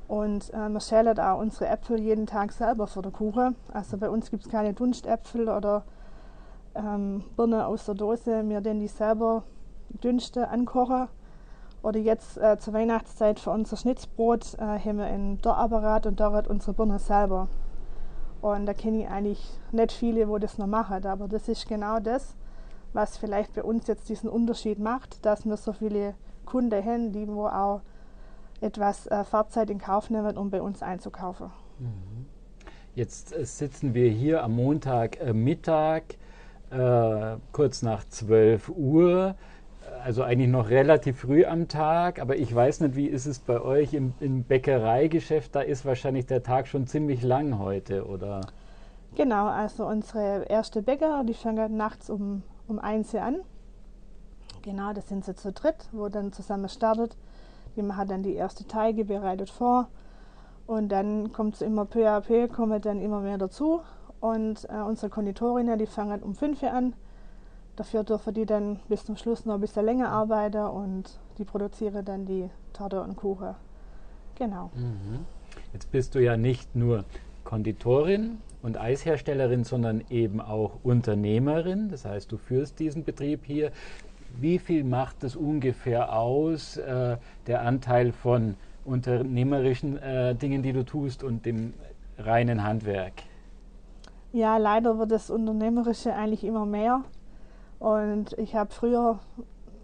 Und 0.09 0.53
äh, 0.53 0.69
wir 0.69 0.81
schälen 0.81 1.19
auch 1.21 1.39
unsere 1.39 1.69
Äpfel 1.69 2.01
jeden 2.01 2.27
Tag 2.27 2.51
selber 2.51 2.89
für 2.89 3.01
den 3.01 3.13
Kuchen. 3.13 3.55
Also 3.73 3.97
bei 3.97 4.11
uns 4.11 4.29
gibt 4.31 4.45
es 4.45 4.51
keine 4.51 4.75
Dunstäpfel 4.75 5.49
oder 5.49 5.85
ähm, 6.75 7.25
Birne 7.37 7.67
aus 7.67 7.87
der 7.87 7.95
Dose. 7.95 8.49
Wir 8.49 8.61
den 8.61 8.81
die 8.81 8.89
selber 8.89 9.45
dünste 10.03 10.49
ankochen. 10.49 11.09
Oder 11.83 11.99
jetzt 11.99 12.37
äh, 12.37 12.59
zur 12.59 12.75
Weihnachtszeit 12.75 13.41
für 13.41 13.51
unser 13.51 13.77
Schnitzbrot 13.77 14.55
äh, 14.55 14.79
haben 14.79 14.99
wir 14.99 15.07
einen 15.07 15.41
Dorapparat 15.41 16.07
und 16.07 16.21
dort 16.21 16.49
unsere 16.49 16.75
Birne 16.75 16.99
selber. 16.99 17.49
Und 18.43 18.67
da 18.67 18.75
kenne 18.75 19.03
ich 19.03 19.09
eigentlich 19.09 19.59
nicht 19.73 19.93
viele, 19.93 20.29
wo 20.29 20.39
das 20.39 20.59
noch 20.59 20.67
machen. 20.67 21.05
Aber 21.07 21.29
das 21.29 21.49
ist 21.49 21.69
genau 21.69 21.99
das, 21.99 22.35
was 22.93 23.17
vielleicht 23.17 23.55
bei 23.55 23.63
uns 23.63 23.87
jetzt 23.87 24.09
diesen 24.09 24.29
Unterschied 24.29 24.79
macht, 24.79 25.25
dass 25.25 25.47
wir 25.47 25.57
so 25.57 25.73
viele 25.73 26.15
Kunden 26.45 26.85
haben, 26.85 27.13
die 27.13 27.29
wo 27.29 27.47
auch 27.47 27.83
etwas 28.61 29.07
äh, 29.07 29.25
Fahrzeit 29.25 29.71
in 29.71 29.79
Kauf 29.79 30.11
nehmen, 30.11 30.37
um 30.37 30.51
bei 30.51 30.61
uns 30.61 30.83
einzukaufen. 30.83 31.51
Mhm. 31.79 32.27
Jetzt 32.95 33.35
äh, 33.35 33.45
sitzen 33.45 33.95
wir 33.95 34.11
hier 34.11 34.43
am 34.43 34.57
Montagmittag, 34.57 36.03
äh, 36.03 36.17
kurz 37.53 37.83
nach 37.83 38.05
12 38.09 38.69
Uhr, 38.69 39.35
also 40.05 40.23
eigentlich 40.23 40.49
noch 40.49 40.71
relativ 40.71 41.21
früh 41.21 41.45
am 41.45 41.69
Tag, 41.69 42.21
aber 42.21 42.37
ich 42.37 42.55
weiß 42.55 42.81
nicht, 42.81 42.97
wie 42.97 43.07
ist 43.07 43.27
es 43.27 43.39
bei 43.39 43.61
euch 43.61 43.93
im, 43.93 44.15
im 44.21 44.45
Bäckereigeschäft? 44.45 45.55
Da 45.55 45.61
ist 45.61 45.85
wahrscheinlich 45.85 46.27
der 46.27 46.43
Tag 46.43 46.69
schon 46.69 46.87
ziemlich 46.87 47.23
lang 47.23 47.59
heute, 47.59 48.07
oder? 48.07 48.41
Genau, 49.17 49.49
also 49.49 49.87
unsere 49.87 50.45
erste 50.45 50.83
Bäcker, 50.83 51.25
die 51.25 51.35
fangen 51.35 51.77
nachts 51.77 52.09
um, 52.09 52.43
um 52.69 52.79
1 52.79 53.15
Uhr 53.15 53.23
an. 53.23 53.41
Genau, 54.63 54.93
das 54.93 55.09
sind 55.09 55.25
sie 55.25 55.35
zu 55.35 55.53
dritt, 55.53 55.89
wo 55.93 56.09
dann 56.09 56.33
zusammen 56.33 56.69
startet. 56.69 57.17
Die 57.77 57.83
machen 57.83 58.09
dann 58.09 58.23
die 58.23 58.35
erste 58.35 58.67
Teige, 58.67 59.05
bereitet 59.05 59.51
vor. 59.51 59.89
Und 60.67 60.91
dann 60.91 61.33
kommt 61.33 61.57
es 61.57 61.63
immer 61.63 61.85
peu 61.85 62.09
à 62.09 62.21
peu, 62.21 62.47
kommen 62.47 62.81
dann 62.81 63.01
immer 63.01 63.21
mehr 63.21 63.39
dazu. 63.39 63.81
Und 64.21 64.69
äh, 64.69 64.83
unsere 64.83 65.11
Konditorinnen, 65.11 65.79
die 65.79 65.87
fangen 65.87 66.23
um 66.23 66.35
5 66.35 66.63
Uhr 66.63 66.73
an. 66.73 66.95
Dafür 67.77 68.05
dürfen 68.05 68.35
die 68.35 68.45
dann 68.45 68.81
bis 68.89 69.05
zum 69.05 69.17
Schluss 69.17 69.47
noch 69.47 69.55
ein 69.55 69.61
bisschen 69.61 69.87
länger 69.87 70.11
arbeiten 70.11 70.67
und 70.67 71.19
die 71.39 71.45
produzieren 71.45 72.05
dann 72.05 72.27
die 72.27 72.51
Torte 72.73 73.01
und 73.01 73.17
Kuchen. 73.17 73.55
Genau. 74.35 74.71
Mhm. 74.75 75.25
Jetzt 75.73 75.91
bist 75.91 76.15
du 76.15 76.19
ja 76.19 76.37
nicht 76.37 76.77
nur 76.77 77.05
Konditorin 77.45 78.39
und 78.63 78.79
Eisherstellerin, 78.79 79.65
sondern 79.65 80.05
eben 80.11 80.41
auch 80.41 80.73
Unternehmerin. 80.83 81.89
Das 81.89 82.05
heißt, 82.05 82.31
du 82.31 82.37
führst 82.37 82.79
diesen 82.79 83.05
Betrieb 83.05 83.47
hier 83.47 83.73
wie 84.39 84.59
viel 84.59 84.85
macht 84.85 85.25
es 85.25 85.37
ungefähr 85.37 86.17
aus, 86.17 86.77
äh, 86.77 87.17
der 87.47 87.63
Anteil 87.63 88.13
von 88.13 88.57
unternehmerischen 88.85 89.99
äh, 89.99 90.35
Dingen, 90.35 90.63
die 90.63 90.73
du 90.73 90.85
tust 90.85 91.23
und 91.25 91.45
dem 91.47 91.75
reinen 92.19 92.63
Handwerk? 92.63 93.15
Ja, 94.33 94.59
leider 94.59 94.99
wird 94.99 95.11
das 95.11 95.29
Unternehmerische 95.31 96.15
eigentlich 96.15 96.45
immer 96.45 96.67
mehr. 96.67 97.03
Und 97.79 98.33
ich 98.39 98.55
habe 98.55 98.73
früher 98.73 99.19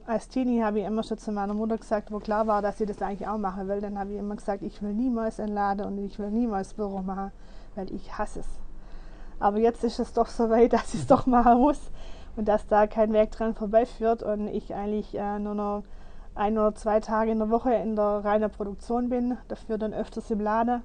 als 0.07 0.29
Teenie 0.29 0.62
habe 0.62 0.79
ich 0.79 0.87
immer 0.87 1.03
schon 1.03 1.19
zu 1.19 1.33
meiner 1.33 1.55
Mutter 1.55 1.79
gesagt, 1.79 2.12
wo 2.12 2.21
klar 2.21 2.47
war, 2.47 2.62
dass 2.62 2.79
sie 2.79 2.87
das 2.87 3.03
eigentlich 3.03 3.26
auch 3.26 3.38
machen 3.38 3.67
will. 3.67 3.81
Dann 3.81 3.99
habe 3.99 4.12
ich 4.12 4.19
immer 4.19 4.37
gesagt, 4.37 4.62
ich 4.62 4.81
will 4.83 4.93
niemals 4.93 5.41
einen 5.41 5.53
Laden 5.53 5.85
und 5.85 5.99
ich 5.99 6.19
will 6.19 6.31
niemals 6.31 6.75
Büro 6.75 7.00
machen, 7.03 7.33
weil 7.75 7.93
ich 7.93 8.17
hasse 8.17 8.41
es. 8.41 8.49
Aber 9.41 9.59
jetzt 9.59 9.83
ist 9.83 9.99
es 9.99 10.12
doch 10.12 10.29
so 10.29 10.49
weit, 10.49 10.73
dass 10.73 10.95
ich 10.95 11.00
es 11.00 11.07
doch 11.07 11.26
machen 11.26 11.59
muss 11.59 11.81
und 12.37 12.47
dass 12.47 12.67
da 12.69 12.87
kein 12.87 13.12
Weg 13.12 13.33
dran 13.33 13.55
vorbeiführt 13.55 14.23
und 14.23 14.47
ich 14.47 14.75
eigentlich 14.75 15.19
äh, 15.19 15.41
nur 15.41 15.55
noch 15.55 15.83
ein 16.37 16.57
oder 16.57 16.75
zwei 16.75 17.00
Tage 17.00 17.33
in 17.33 17.38
der 17.38 17.50
Woche 17.50 17.75
in 17.75 17.97
der 17.97 18.25
reinen 18.25 18.50
Produktion 18.50 19.09
bin, 19.09 19.38
dafür 19.49 19.79
dann 19.79 19.93
öfters 19.93 20.31
im 20.31 20.41
Laden. 20.41 20.83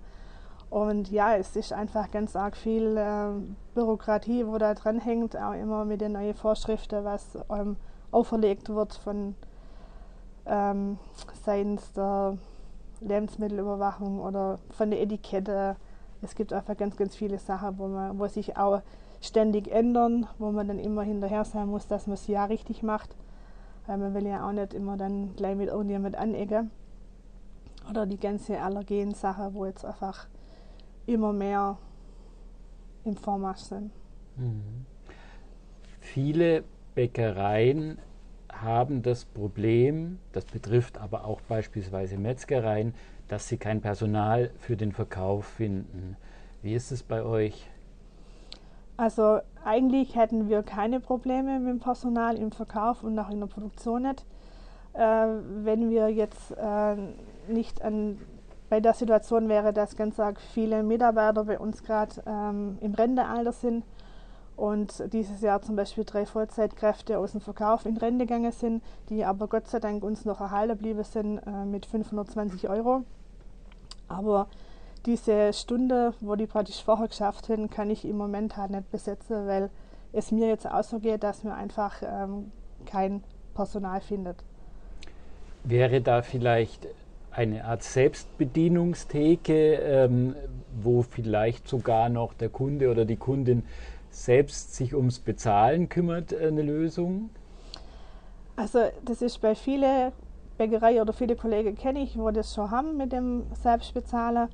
Und 0.71 1.11
ja, 1.11 1.35
es 1.35 1.57
ist 1.57 1.73
einfach 1.73 2.11
ganz 2.11 2.33
arg 2.33 2.55
viel 2.55 2.95
äh, 2.95 3.33
Bürokratie, 3.75 4.47
wo 4.47 4.57
da 4.57 4.73
dran 4.73 5.01
hängt, 5.01 5.35
auch 5.35 5.51
immer 5.51 5.83
mit 5.83 5.99
den 5.99 6.13
neuen 6.13 6.33
Vorschriften, 6.33 7.03
was 7.03 7.37
ähm, 7.49 7.75
auferlegt 8.09 8.69
wird 8.69 8.93
von 8.93 9.35
ähm, 10.45 10.97
seitens 11.43 11.91
der 11.91 12.37
Lebensmittelüberwachung 13.01 14.21
oder 14.21 14.59
von 14.69 14.91
der 14.91 15.01
Etikette. 15.01 15.75
Es 16.21 16.35
gibt 16.35 16.53
einfach 16.53 16.77
ganz, 16.77 16.95
ganz 16.95 17.17
viele 17.17 17.37
Sachen, 17.37 17.77
wo, 17.77 17.87
man, 17.87 18.17
wo 18.17 18.27
sich 18.27 18.55
auch 18.55 18.81
ständig 19.19 19.69
ändern, 19.69 20.25
wo 20.39 20.51
man 20.51 20.69
dann 20.69 20.79
immer 20.79 21.03
hinterher 21.03 21.43
sein 21.43 21.67
muss, 21.67 21.87
dass 21.87 22.07
man 22.07 22.13
es 22.13 22.27
ja 22.27 22.45
richtig 22.45 22.81
macht. 22.81 23.13
Weil 23.87 23.97
man 23.97 24.13
will 24.13 24.25
ja 24.25 24.47
auch 24.47 24.53
nicht 24.53 24.73
immer 24.73 24.95
dann 24.95 25.35
gleich 25.35 25.57
mit 25.57 25.67
irgendjemand 25.67 26.15
anecken. 26.15 26.71
Oder 27.89 28.05
die 28.05 28.19
ganze 28.19 28.61
Allergen-Sache, 28.61 29.53
wo 29.53 29.65
jetzt 29.65 29.83
einfach 29.83 30.27
immer 31.05 31.33
mehr 31.33 31.77
im 33.03 33.15
Vormarsch 33.15 33.61
sind. 33.61 33.91
Mhm. 34.37 34.85
Viele 35.99 36.63
Bäckereien 36.95 37.97
haben 38.51 39.01
das 39.01 39.25
Problem, 39.25 40.19
das 40.33 40.45
betrifft 40.45 40.97
aber 40.97 41.25
auch 41.25 41.41
beispielsweise 41.41 42.17
Metzgereien, 42.17 42.93
dass 43.27 43.47
sie 43.47 43.57
kein 43.57 43.81
Personal 43.81 44.51
für 44.59 44.75
den 44.75 44.91
Verkauf 44.91 45.45
finden. 45.45 46.17
Wie 46.61 46.75
ist 46.75 46.91
es 46.91 47.01
bei 47.01 47.23
euch? 47.23 47.67
Also 48.97 49.39
eigentlich 49.63 50.15
hätten 50.15 50.49
wir 50.49 50.61
keine 50.63 50.99
Probleme 50.99 51.59
mit 51.59 51.69
dem 51.69 51.79
Personal 51.79 52.37
im 52.37 52.51
Verkauf 52.51 53.03
und 53.03 53.17
auch 53.17 53.29
in 53.29 53.39
der 53.39 53.47
Produktion 53.47 54.03
nicht. 54.03 54.25
Äh, 54.93 54.99
wenn 55.63 55.89
wir 55.89 56.09
jetzt 56.09 56.51
äh, 56.51 56.95
nicht 57.47 57.81
an, 57.81 58.19
bei 58.71 58.79
der 58.79 58.93
Situation 58.93 59.49
wäre, 59.49 59.73
dass 59.73 59.97
ganz 59.97 60.15
viele 60.53 60.81
Mitarbeiter 60.81 61.43
bei 61.43 61.59
uns 61.59 61.83
gerade 61.83 62.23
ähm, 62.25 62.77
im 62.79 62.93
Rentealter 62.93 63.51
sind 63.51 63.83
und 64.55 65.11
dieses 65.11 65.41
Jahr 65.41 65.61
zum 65.61 65.75
Beispiel 65.75 66.05
drei 66.05 66.25
Vollzeitkräfte 66.25 67.17
aus 67.17 67.33
dem 67.33 67.41
Verkauf 67.41 67.85
in 67.85 67.97
Rente 67.97 68.25
gegangen 68.25 68.53
sind, 68.53 68.81
die 69.09 69.25
aber 69.25 69.49
Gott 69.49 69.67
sei 69.67 69.79
Dank 69.81 70.05
uns 70.05 70.23
noch 70.23 70.39
erhalten 70.39 70.77
geblieben 70.77 71.03
sind 71.03 71.39
äh, 71.39 71.65
mit 71.65 71.85
520 71.85 72.69
Euro. 72.69 73.03
Aber 74.07 74.47
diese 75.05 75.51
Stunde, 75.51 76.13
wo 76.21 76.37
die 76.37 76.47
praktisch 76.47 76.81
vorher 76.81 77.09
geschafft 77.09 77.49
hätten, 77.49 77.69
kann 77.69 77.89
ich 77.89 78.05
im 78.05 78.15
Moment 78.15 78.55
halt 78.55 78.71
nicht 78.71 78.89
besetzen, 78.89 79.47
weil 79.47 79.69
es 80.13 80.31
mir 80.31 80.47
jetzt 80.47 80.65
auch 80.65 80.83
so 80.83 80.99
geht, 80.99 81.23
dass 81.23 81.43
mir 81.43 81.55
einfach 81.55 82.01
ähm, 82.03 82.53
kein 82.85 83.21
Personal 83.53 83.99
findet. 83.99 84.37
Wäre 85.65 85.99
da 85.99 86.21
vielleicht 86.21 86.87
eine 87.31 87.65
Art 87.65 87.83
Selbstbedienungstheke, 87.83 89.75
ähm, 89.75 90.35
wo 90.81 91.01
vielleicht 91.01 91.67
sogar 91.67 92.09
noch 92.09 92.33
der 92.33 92.49
Kunde 92.49 92.91
oder 92.91 93.05
die 93.05 93.17
Kundin 93.17 93.63
selbst 94.09 94.75
sich 94.75 94.93
ums 94.93 95.19
Bezahlen 95.19 95.89
kümmert, 95.89 96.33
äh, 96.33 96.47
eine 96.47 96.61
Lösung? 96.61 97.29
Also 98.55 98.79
das 99.05 99.21
ist 99.21 99.39
bei 99.39 99.55
vielen 99.55 100.11
Bäckereien 100.57 101.01
oder 101.01 101.13
viele 101.13 101.35
Kollegen 101.35 101.75
kenne 101.75 102.03
ich, 102.03 102.17
wo 102.17 102.29
das 102.31 102.53
schon 102.53 102.69
haben 102.69 102.97
mit 102.97 103.11
dem 103.11 103.43
Selbstbezahlen. 103.53 104.49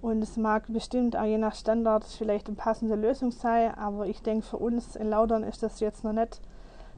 Und 0.00 0.22
es 0.22 0.36
mag 0.36 0.64
bestimmt 0.68 1.16
auch 1.16 1.24
je 1.24 1.36
nach 1.36 1.54
Standard 1.54 2.04
vielleicht 2.04 2.46
eine 2.46 2.56
passende 2.56 2.94
Lösung 2.94 3.32
sein, 3.32 3.74
aber 3.74 4.06
ich 4.06 4.22
denke, 4.22 4.46
für 4.46 4.56
uns 4.56 4.96
in 4.96 5.10
Laudern 5.10 5.42
ist 5.42 5.62
das 5.62 5.80
jetzt 5.80 6.04
noch 6.04 6.12
nicht 6.12 6.40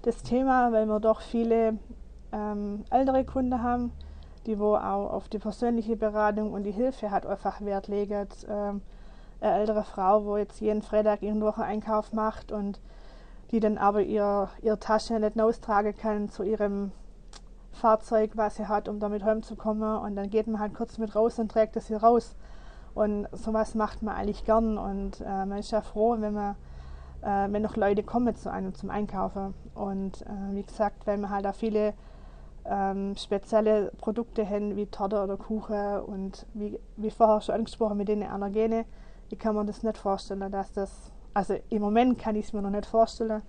das 0.02 0.22
Thema, 0.22 0.70
weil 0.72 0.86
wir 0.86 1.00
doch 1.00 1.20
viele 1.20 1.78
ähm, 2.32 2.84
ältere 2.90 3.24
Kunden 3.24 3.62
haben, 3.62 3.90
die 4.46 4.58
wo 4.58 4.75
auch 4.76 5.12
auf 5.12 5.28
die 5.28 5.38
persönliche 5.38 5.96
Beratung 5.96 6.52
und 6.52 6.64
die 6.64 6.72
Hilfe 6.72 7.11
hat 7.11 7.26
einfach 7.26 7.61
Wert 7.61 7.88
legen. 7.88 8.28
Ähm, 8.49 8.82
eine 9.40 9.58
ältere 9.58 9.82
Frau, 9.82 10.25
wo 10.25 10.37
jetzt 10.37 10.61
jeden 10.61 10.82
Freitag 10.82 11.22
ihren 11.22 11.40
Wocheneinkauf 11.40 12.12
macht 12.12 12.52
und 12.52 12.80
die 13.50 13.61
dann 13.61 13.76
aber 13.76 14.02
ihr, 14.02 14.49
ihre 14.62 14.78
Tasche 14.78 15.18
nicht 15.18 15.40
austragen 15.40 15.96
kann 15.96 16.28
zu 16.30 16.42
ihrem 16.42 16.92
Fahrzeug, 17.72 18.32
was 18.34 18.56
sie 18.56 18.68
hat, 18.68 18.88
um 18.88 19.00
damit 19.00 19.25
heimzukommen. 19.25 19.99
Und 19.99 20.16
dann 20.16 20.30
geht 20.30 20.46
man 20.46 20.61
halt 20.61 20.75
kurz 20.75 20.99
mit 20.99 21.14
raus 21.14 21.38
und 21.38 21.50
trägt 21.50 21.76
das 21.76 21.88
hier 21.88 22.02
raus. 22.02 22.37
Und 22.94 23.26
sowas 23.32 23.75
macht 23.75 24.02
man 24.02 24.14
eigentlich 24.14 24.44
gern 24.44 24.78
und 24.78 25.20
äh, 25.22 25.46
man 25.46 25.58
ist 25.58 25.70
ja 25.70 25.80
froh, 25.80 26.16
wenn 26.18 26.34
man 26.34 26.56
äh, 27.22 27.50
wenn 27.50 27.62
noch 27.62 27.76
Leute 27.76 28.02
kommen 28.02 28.34
zu 28.37 28.50
einem 28.50 28.75
zum 28.75 28.90
Einkaufen. 28.90 29.54
Und 29.75 30.22
äh, 30.22 30.54
wie 30.54 30.62
gesagt, 30.62 31.06
weil 31.06 31.18
man 31.18 31.30
halt 31.30 31.46
auch 31.46 31.54
viele 31.54 31.94
ähm, 32.64 33.16
spezielle 33.16 33.92
Produkte 33.99 34.49
haben, 34.49 34.76
wie 34.76 34.87
Torte 34.87 35.23
oder 35.23 35.37
Kuchen 35.37 36.00
und 36.00 36.47
wie, 36.54 36.78
wie 36.97 37.11
vorher 37.11 37.40
schon 37.40 37.57
angesprochen 37.57 37.97
mit 37.97 38.09
den 38.09 38.23
Allergene, 38.23 38.85
ich 39.31 39.38
kann 39.38 39.54
mir 39.54 39.64
das 39.64 39.83
nicht 39.83 39.97
vorstellen, 39.97 40.50
dass 40.50 40.73
das, 40.73 41.11
also 41.35 41.54
im 41.71 41.83
Moment 41.83 42.19
kann 42.19 42.37
ich 42.37 42.47
es 42.47 42.52
mir 42.52 42.62
noch 42.62 42.71
nicht 42.71 42.87
vorstellen, 42.87 43.42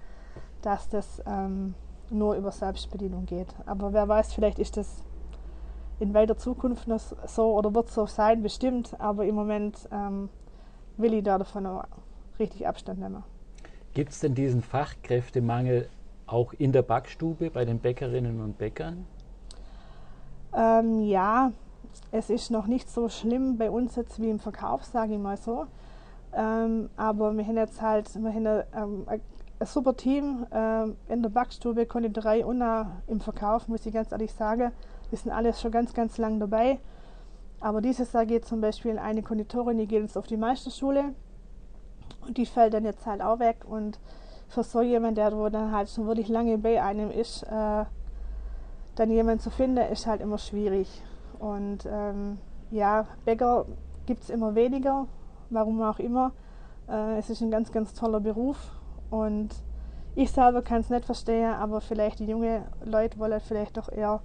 dass 0.61 0.87
das 0.87 1.21
ähm, 1.25 1.75
nur 2.09 2.35
über 2.35 2.51
Selbstbedienung 2.51 3.25
geht. 3.25 3.53
Aber 3.65 3.91
wer 3.91 4.07
weiß, 4.07 4.33
vielleicht 4.33 4.59
ist 4.59 4.77
das 4.77 5.03
in 5.99 6.13
weiter 6.13 6.37
Zukunft 6.37 6.87
noch 6.87 7.01
so 7.27 7.53
oder 7.53 7.73
wird 7.73 7.89
so 7.89 8.05
sein, 8.05 8.41
bestimmt, 8.41 8.99
aber 8.99 9.25
im 9.25 9.35
Moment 9.35 9.87
ähm, 9.91 10.29
will 10.97 11.13
ich 11.13 11.23
da 11.23 11.37
davon 11.37 11.65
auch 11.65 11.83
richtig 12.39 12.67
Abstand 12.67 12.99
nehmen. 12.99 13.23
Gibt 13.93 14.11
es 14.11 14.19
denn 14.19 14.33
diesen 14.33 14.61
Fachkräftemangel 14.61 15.87
auch 16.33 16.53
in 16.53 16.71
der 16.71 16.81
Backstube 16.81 17.49
bei 17.49 17.63
den 17.63 17.79
Bäckerinnen 17.79 18.41
und 18.41 18.57
Bäckern? 18.57 19.05
Ähm, 20.55 21.03
ja, 21.03 21.51
es 22.11 22.29
ist 22.29 22.51
noch 22.51 22.67
nicht 22.67 22.89
so 22.89 23.09
schlimm 23.09 23.57
bei 23.57 23.69
uns 23.69 23.95
jetzt 23.95 24.21
wie 24.21 24.29
im 24.29 24.39
Verkauf, 24.39 24.83
sage 24.83 25.13
ich 25.13 25.19
mal 25.19 25.37
so. 25.37 25.67
Ähm, 26.35 26.89
aber 26.97 27.35
wir 27.37 27.45
haben 27.45 27.57
jetzt 27.57 27.81
halt 27.81 28.09
wir 28.15 28.33
haben, 28.33 28.63
ähm, 28.75 29.03
ein, 29.07 29.21
super 29.65 29.95
Team 29.95 30.45
ähm, 30.51 30.97
in 31.07 31.21
der 31.21 31.29
Backstube, 31.29 31.85
Konditorei 31.85 32.45
und 32.45 32.61
auch 32.61 32.87
im 33.07 33.21
Verkauf, 33.21 33.67
muss 33.67 33.85
ich 33.85 33.93
ganz 33.93 34.11
ehrlich 34.11 34.33
sagen. 34.33 34.71
Wir 35.09 35.17
sind 35.17 35.31
alles 35.31 35.61
schon 35.61 35.71
ganz, 35.71 35.93
ganz 35.93 36.17
lang 36.17 36.39
dabei. 36.39 36.79
Aber 37.59 37.79
dieses 37.79 38.11
Jahr 38.11 38.25
geht 38.25 38.45
zum 38.45 38.59
Beispiel 38.59 38.97
eine 38.97 39.21
Konditorin, 39.21 39.77
die 39.77 39.87
geht 39.87 40.01
jetzt 40.01 40.17
auf 40.17 40.27
die 40.27 40.35
Meisterschule 40.35 41.13
und 42.27 42.37
die 42.37 42.45
fällt 42.45 42.73
dann 42.73 42.83
jetzt 42.83 43.05
halt 43.05 43.21
auch 43.21 43.39
weg. 43.39 43.63
Und 43.65 43.99
für 44.53 44.63
so 44.63 44.81
jemand, 44.81 45.17
der 45.17 45.35
wo 45.35 45.49
dann 45.49 45.71
halt 45.71 45.89
schon 45.89 46.05
wirklich 46.07 46.29
lange 46.29 46.57
bei 46.57 46.81
einem 46.81 47.09
ist, 47.09 47.43
äh, 47.43 47.85
dann 48.95 49.09
jemanden 49.09 49.41
zu 49.41 49.49
finden, 49.49 49.79
ist 49.91 50.05
halt 50.05 50.21
immer 50.21 50.37
schwierig. 50.37 51.03
Und 51.39 51.87
ähm, 51.91 52.37
ja, 52.69 53.05
Bäcker 53.25 53.65
gibt 54.05 54.23
es 54.23 54.29
immer 54.29 54.55
weniger, 54.55 55.07
warum 55.49 55.81
auch 55.81 55.99
immer. 55.99 56.31
Äh, 56.87 57.17
es 57.17 57.29
ist 57.29 57.41
ein 57.41 57.51
ganz, 57.51 57.71
ganz 57.71 57.93
toller 57.93 58.19
Beruf 58.19 58.57
und 59.09 59.49
ich 60.15 60.31
selber 60.31 60.61
kann 60.61 60.81
es 60.81 60.89
nicht 60.91 61.05
verstehen, 61.05 61.53
aber 61.53 61.81
vielleicht 61.81 62.19
die 62.19 62.25
jungen 62.25 62.63
Leute 62.85 63.17
wollen 63.17 63.39
vielleicht 63.39 63.77
doch 63.77 63.91
eher 63.91 64.21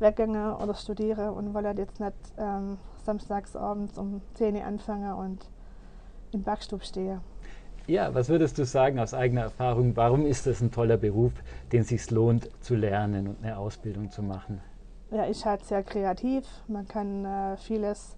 weggehen 0.00 0.34
oder 0.54 0.74
studieren 0.74 1.30
und 1.30 1.54
wollen 1.54 1.76
jetzt 1.76 2.00
nicht 2.00 2.14
ähm, 2.36 2.78
samstags 3.04 3.54
abends 3.54 3.96
um 3.96 4.22
10 4.34 4.56
Uhr 4.56 4.64
anfangen 4.64 5.12
und 5.12 5.48
im 6.32 6.42
Backstub 6.42 6.82
stehen. 6.82 7.20
Ja, 7.90 8.14
was 8.14 8.28
würdest 8.28 8.56
du 8.56 8.64
sagen 8.64 9.00
aus 9.00 9.14
eigener 9.14 9.40
Erfahrung, 9.40 9.96
warum 9.96 10.24
ist 10.24 10.46
das 10.46 10.60
ein 10.60 10.70
toller 10.70 10.96
Beruf, 10.96 11.32
den 11.72 11.80
es 11.80 11.88
sich 11.88 12.08
lohnt 12.12 12.48
zu 12.62 12.76
lernen 12.76 13.26
und 13.26 13.42
eine 13.42 13.58
Ausbildung 13.58 14.12
zu 14.12 14.22
machen? 14.22 14.60
Ja, 15.10 15.24
ist 15.24 15.44
halt 15.44 15.64
sehr 15.64 15.82
kreativ. 15.82 16.44
Man 16.68 16.86
kann 16.86 17.24
äh, 17.24 17.56
vieles 17.56 18.14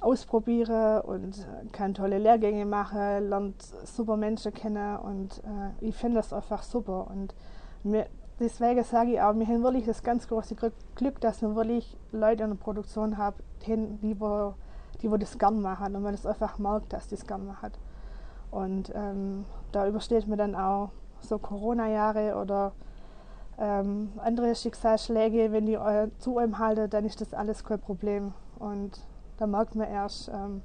ausprobieren 0.00 1.02
und 1.02 1.36
äh, 1.36 1.68
kann 1.70 1.92
tolle 1.92 2.16
Lehrgänge 2.16 2.64
machen, 2.64 3.28
lernt 3.28 3.62
super 3.84 4.16
Menschen 4.16 4.54
kennen 4.54 4.96
und 5.00 5.36
äh, 5.44 5.86
ich 5.86 5.94
finde 5.94 6.16
das 6.16 6.32
einfach 6.32 6.62
super. 6.62 7.08
Und 7.10 7.34
mir, 7.82 8.06
deswegen 8.40 8.82
sage 8.84 9.10
ich 9.10 9.20
auch, 9.20 9.34
wir 9.34 9.46
haben 9.46 9.64
wirklich 9.64 9.84
das 9.84 10.02
ganz 10.02 10.28
große 10.28 10.56
Glück, 10.94 11.20
dass 11.20 11.42
wir 11.42 11.54
wirklich 11.54 11.94
Leute 12.10 12.44
in 12.44 12.48
der 12.48 12.56
Produktion 12.56 13.18
haben, 13.18 13.36
die, 13.66 13.76
die, 14.00 14.16
die 15.02 15.18
das 15.18 15.38
gern 15.38 15.60
machen 15.60 15.94
und 15.94 16.02
man 16.02 16.12
das 16.12 16.24
einfach 16.24 16.58
merkt, 16.58 16.94
dass 16.94 17.06
die 17.06 17.16
es 17.16 17.26
gern 17.26 17.46
machen. 17.46 17.72
Und 18.50 18.92
ähm, 18.94 19.44
da 19.72 19.86
übersteht 19.86 20.26
man 20.26 20.38
dann 20.38 20.54
auch 20.54 20.90
so 21.20 21.38
Corona-Jahre 21.38 22.36
oder 22.36 22.72
ähm, 23.58 24.12
andere 24.18 24.54
Schicksalsschläge, 24.54 25.52
wenn 25.52 25.66
die 25.66 25.74
äh, 25.74 26.08
zu 26.18 26.38
einem 26.38 26.58
halten, 26.58 26.90
dann 26.90 27.04
ist 27.04 27.20
das 27.20 27.34
alles 27.34 27.64
kein 27.64 27.80
Problem. 27.80 28.32
Und 28.58 29.00
da 29.38 29.46
merkt 29.46 29.74
man 29.74 29.88
erst, 29.88 30.28
ähm, 30.28 30.62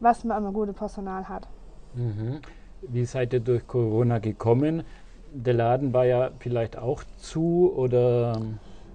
was 0.00 0.24
man 0.24 0.44
an 0.44 0.52
gutes 0.52 0.74
Personal 0.74 1.28
hat. 1.28 1.48
Mhm. 1.94 2.40
Wie 2.82 3.04
seid 3.04 3.32
ihr 3.32 3.40
durch 3.40 3.66
Corona 3.66 4.18
gekommen? 4.18 4.84
Der 5.32 5.54
Laden 5.54 5.92
war 5.92 6.06
ja 6.06 6.30
vielleicht 6.38 6.78
auch 6.78 7.04
zu 7.18 7.72
oder? 7.76 8.40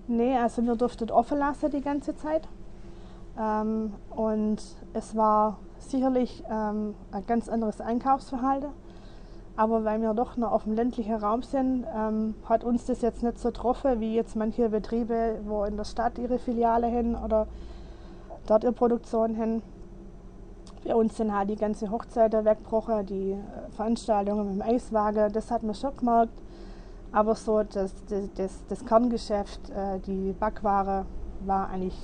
Nee, 0.08 0.38
also 0.38 0.62
wir 0.64 0.76
durften 0.76 1.10
offen 1.12 1.40
lassen 1.40 1.72
die 1.72 1.82
ganze 1.82 2.16
Zeit. 2.16 2.48
Ähm, 3.40 3.94
und 4.10 4.62
es 4.94 5.16
war 5.16 5.60
sicherlich 5.89 6.44
ähm, 6.50 6.96
ein 7.12 7.25
ganz 7.25 7.50
anderes 7.50 7.82
Einkaufsverhalten. 7.82 8.70
Aber 9.58 9.86
weil 9.86 10.01
wir 10.01 10.13
doch 10.13 10.36
noch 10.36 10.51
auf 10.51 10.63
dem 10.63 10.74
ländlichen 10.74 11.15
Raum 11.15 11.42
sind, 11.42 11.86
ähm, 11.96 12.36
hat 12.44 12.63
uns 12.65 12.86
das 12.86 13.01
jetzt 13.01 13.24
nicht 13.24 13.39
so 13.39 13.50
getroffen, 13.50 14.01
wie 14.01 14.13
jetzt 14.13 14.36
manche 14.36 14.70
Betriebe, 14.70 15.39
wo 15.46 15.63
in 15.63 15.77
der 15.77 15.86
Stadt 15.86 16.18
ihre 16.18 16.39
Filiale 16.39 16.88
hin 16.88 17.15
oder 17.15 17.48
dort 18.48 18.65
ihre 18.65 18.74
Produktion 18.74 19.34
hin. 19.34 19.62
Bei 20.84 20.94
uns 20.94 21.15
sind 21.18 21.34
halt 21.34 21.50
die 21.50 21.56
ganze 21.56 21.89
Hochzeiten 21.89 22.44
weggebrochen, 22.44 23.06
die 23.06 23.32
äh, 23.32 23.38
Veranstaltungen 23.72 24.58
mit 24.58 24.68
dem 24.68 24.75
Eiswagen, 24.75 25.31
das 25.31 25.50
hat 25.51 25.64
man 25.64 25.74
schon 25.74 25.96
gemerkt. 25.96 26.33
Aber 27.12 27.33
so 27.36 27.64
das, 27.64 27.94
das, 28.10 28.29
das, 28.36 28.64
das 28.68 28.86
Kerngeschäft, 28.86 29.70
äh, 29.70 30.00
die 30.00 30.33
Backware, 30.33 31.05
war 31.46 31.70
eigentlich 31.70 31.98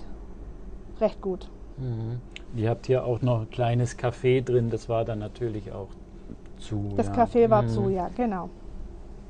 recht 0.99 1.21
gut. 1.21 1.49
Mhm. 1.81 2.21
Ihr 2.55 2.69
habt 2.69 2.85
hier 2.87 3.05
auch 3.05 3.21
noch 3.21 3.41
ein 3.41 3.49
kleines 3.49 3.97
Café 3.97 4.43
drin, 4.43 4.69
das 4.69 4.87
war 4.87 5.03
dann 5.05 5.19
natürlich 5.19 5.71
auch 5.71 5.87
zu. 6.59 6.93
Das 6.95 7.07
ja. 7.07 7.13
Café 7.13 7.49
war 7.49 7.63
mhm. 7.63 7.67
zu, 7.69 7.89
ja, 7.89 8.09
genau. 8.15 8.49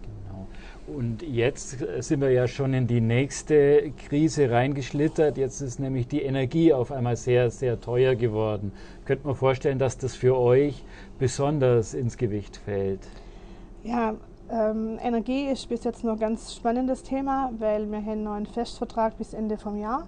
genau. 0.02 0.48
Und 0.88 1.22
jetzt 1.22 1.78
sind 2.00 2.22
wir 2.22 2.32
ja 2.32 2.48
schon 2.48 2.74
in 2.74 2.88
die 2.88 3.00
nächste 3.00 3.92
Krise 4.08 4.52
reingeschlittert. 4.52 5.38
Jetzt 5.38 5.62
ist 5.62 5.80
nämlich 5.80 6.08
die 6.08 6.24
Energie 6.24 6.74
auf 6.74 6.92
einmal 6.92 7.16
sehr, 7.16 7.50
sehr 7.52 7.80
teuer 7.80 8.16
geworden. 8.16 8.74
Könnte 9.06 9.28
man 9.28 9.36
vorstellen, 9.36 9.80
dass 9.80 9.98
das 9.98 10.16
für 10.16 10.38
euch 10.38 10.84
besonders 11.20 11.94
ins 11.94 12.18
Gewicht 12.18 12.58
fällt? 12.58 13.08
Ja, 13.84 14.16
ähm, 14.52 15.00
Energie 15.02 15.48
ist 15.48 15.70
bis 15.70 15.84
jetzt 15.84 16.04
noch 16.04 16.14
ein 16.14 16.20
ganz 16.20 16.54
spannendes 16.56 17.04
Thema, 17.04 17.52
weil 17.58 17.90
wir 17.90 18.04
haben 18.04 18.28
einen 18.28 18.46
Festvertrag 18.46 19.18
bis 19.18 19.34
Ende 19.34 19.58
vom 19.58 19.78
Jahr. 19.78 20.08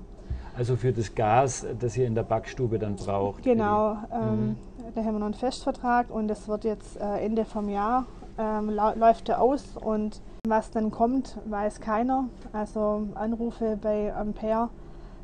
Also 0.55 0.75
für 0.75 0.91
das 0.93 1.15
Gas, 1.15 1.65
das 1.79 1.97
ihr 1.97 2.05
in 2.05 2.15
der 2.15 2.23
Backstube 2.23 2.77
dann 2.77 2.95
braucht. 2.95 3.43
Genau, 3.43 3.97
ähm, 4.11 4.47
mhm. 4.47 4.55
da 4.93 5.03
haben 5.03 5.13
wir 5.13 5.19
noch 5.19 5.25
einen 5.25 5.33
Festvertrag 5.33 6.09
und 6.09 6.27
das 6.27 6.47
wird 6.47 6.63
jetzt 6.63 6.97
äh, 6.97 7.25
Ende 7.25 7.45
vom 7.45 7.69
Jahr 7.69 8.05
ähm, 8.37 8.69
läuft 8.69 9.29
er 9.29 9.41
aus 9.41 9.77
und 9.77 10.21
was 10.45 10.71
dann 10.71 10.91
kommt, 10.91 11.37
weiß 11.45 11.79
keiner. 11.79 12.25
Also 12.51 13.07
Anrufe 13.15 13.77
bei 13.81 14.13
Ampere, 14.13 14.69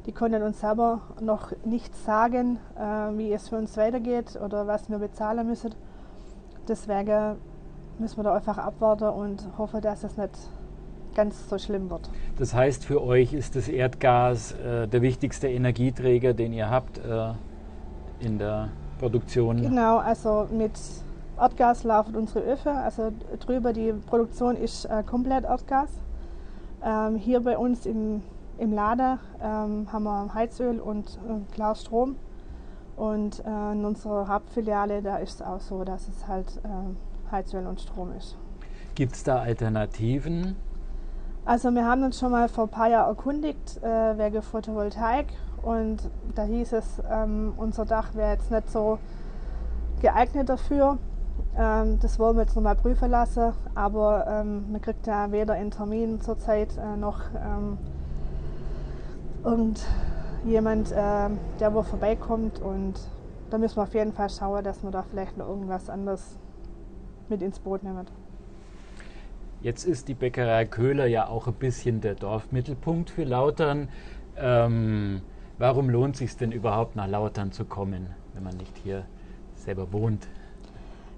die 0.06 0.12
konnten 0.12 0.44
uns 0.44 0.62
selber 0.62 1.02
noch 1.20 1.52
nicht 1.65 1.96
sagen, 1.96 2.60
äh, 2.78 3.18
wie 3.18 3.34
es 3.34 3.50
für 3.50 3.58
uns 3.58 3.76
weitergeht 3.78 4.39
oder 4.44 4.68
was 4.68 4.89
wir 4.89 5.00
bezahlen 5.00 5.48
müssen. 5.48 5.74
Deswegen 6.68 7.38
müssen 7.98 8.18
wir 8.18 8.24
da 8.24 8.36
einfach 8.36 8.58
abwarten 8.58 9.10
und 9.10 9.48
hoffen, 9.58 9.82
dass 9.82 10.04
es 10.04 10.18
nicht 10.18 10.38
ganz 11.15 11.50
so 11.50 11.58
schlimm 11.58 11.89
wird. 11.89 12.10
Das 12.38 12.54
heißt, 12.54 12.86
für 12.86 13.04
euch 13.04 13.34
ist 13.34 13.56
das 13.56 13.67
Erdgas 13.67 14.54
äh, 14.54 14.88
der 14.88 15.02
wichtigste 15.02 15.48
Energieträger, 15.48 16.34
den 16.34 16.54
ihr 16.54 16.69
habt 16.69 16.98
äh, 16.98 17.34
in 18.19 18.38
der 18.38 18.69
Produktion? 19.00 19.62
Genau, 19.62 19.98
also 19.98 20.48
mit 20.52 20.74
Erdgas 21.39 21.84
laufen 21.84 22.15
unsere 22.15 22.41
Öfen. 22.41 22.76
Also 22.76 23.12
drüber 23.39 23.74
die 23.74 23.93
Produktion 23.93 24.56
ist 24.56 24.86
äh, 24.86 25.04
komplett 25.04 25.45
Erdgas. 25.45 25.89
Ähm, 26.84 27.15
hier 27.15 27.41
bei 27.41 27.58
uns 27.58 27.86
im, 27.86 28.22
im 28.58 28.74
Laden 28.74 29.19
ähm, 29.41 29.91
haben 29.91 30.04
wir 30.04 30.34
Heizöl 30.34 30.80
und 30.80 31.19
äh, 31.28 31.54
klar 31.54 31.76
Strom. 31.76 32.15
Und 32.95 33.43
äh, 33.45 33.72
in 33.72 33.86
unserer 33.86 34.28
Hauptfiliale, 34.28 35.02
da 35.02 35.17
ist 35.17 35.36
es 35.36 35.41
auch 35.41 35.62
so, 35.62 35.86
dass 35.86 36.10
es 36.10 36.28
halt 36.28 36.48
äh, 36.63 37.32
Heizöl 37.32 37.65
und 37.65 37.80
Strom 37.80 38.12
ist. 38.17 38.38
Gibt 38.95 39.13
es 39.13 39.24
da 39.24 39.39
Alternativen? 39.39 40.58
Also 41.50 41.72
wir 41.72 41.84
haben 41.84 42.04
uns 42.04 42.20
schon 42.20 42.30
mal 42.30 42.48
vor 42.48 42.66
ein 42.66 42.70
paar 42.70 42.90
Jahren 42.90 43.10
erkundigt 43.10 43.82
äh, 43.82 44.16
wegen 44.20 44.40
Photovoltaik 44.44 45.26
und 45.64 45.98
da 46.36 46.44
hieß 46.44 46.74
es, 46.74 47.02
ähm, 47.10 47.54
unser 47.58 47.86
Dach 47.86 48.14
wäre 48.14 48.34
jetzt 48.34 48.52
nicht 48.52 48.70
so 48.70 49.00
geeignet 50.00 50.48
dafür. 50.48 51.00
Ähm, 51.58 51.98
das 52.02 52.20
wollen 52.20 52.36
wir 52.36 52.44
jetzt 52.44 52.56
nochmal 52.56 52.76
prüfen 52.76 53.10
lassen, 53.10 53.54
aber 53.74 54.28
ähm, 54.28 54.72
man 54.72 54.80
kriegt 54.80 55.08
ja 55.08 55.32
weder 55.32 55.56
einen 55.56 55.72
Termin 55.72 56.22
zurzeit 56.22 56.78
äh, 56.78 56.96
noch 56.96 57.22
ähm, 57.44 57.80
irgendjemand, 59.44 60.92
äh, 60.92 61.30
der 61.60 61.74
wo 61.74 61.82
vorbeikommt 61.82 62.62
und 62.62 62.94
da 63.50 63.58
müssen 63.58 63.78
wir 63.78 63.84
auf 63.84 63.94
jeden 63.96 64.14
Fall 64.14 64.30
schauen, 64.30 64.64
dass 64.64 64.84
wir 64.84 64.92
da 64.92 65.02
vielleicht 65.02 65.36
noch 65.36 65.48
irgendwas 65.48 65.90
anderes 65.90 66.38
mit 67.28 67.42
ins 67.42 67.58
Boot 67.58 67.82
nehmen. 67.82 68.06
Jetzt 69.62 69.84
ist 69.84 70.08
die 70.08 70.13
Bäckerei 70.13 70.63
Köhler 70.63 71.06
ja 71.06 71.28
auch 71.28 71.48
ein 71.48 71.54
bisschen 71.54 72.00
der 72.00 72.15
Dorfmittelpunkt 72.15 73.10
für 73.10 73.26
Lautern. 73.26 73.89
Ähm, 74.38 75.22
warum 75.58 75.89
lohnt 75.89 76.15
es 76.15 76.19
sich 76.19 76.38
denn 76.38 76.54
überhaupt 76.54 76.95
nach 76.95 77.08
Lautern 77.08 77.52
zu 77.52 77.65
kommen, 77.65 78.08
wenn 78.34 78.43
man 78.43 78.56
nicht 78.56 78.78
hier 78.78 79.04
selber 79.56 79.91
wohnt? 79.91 80.30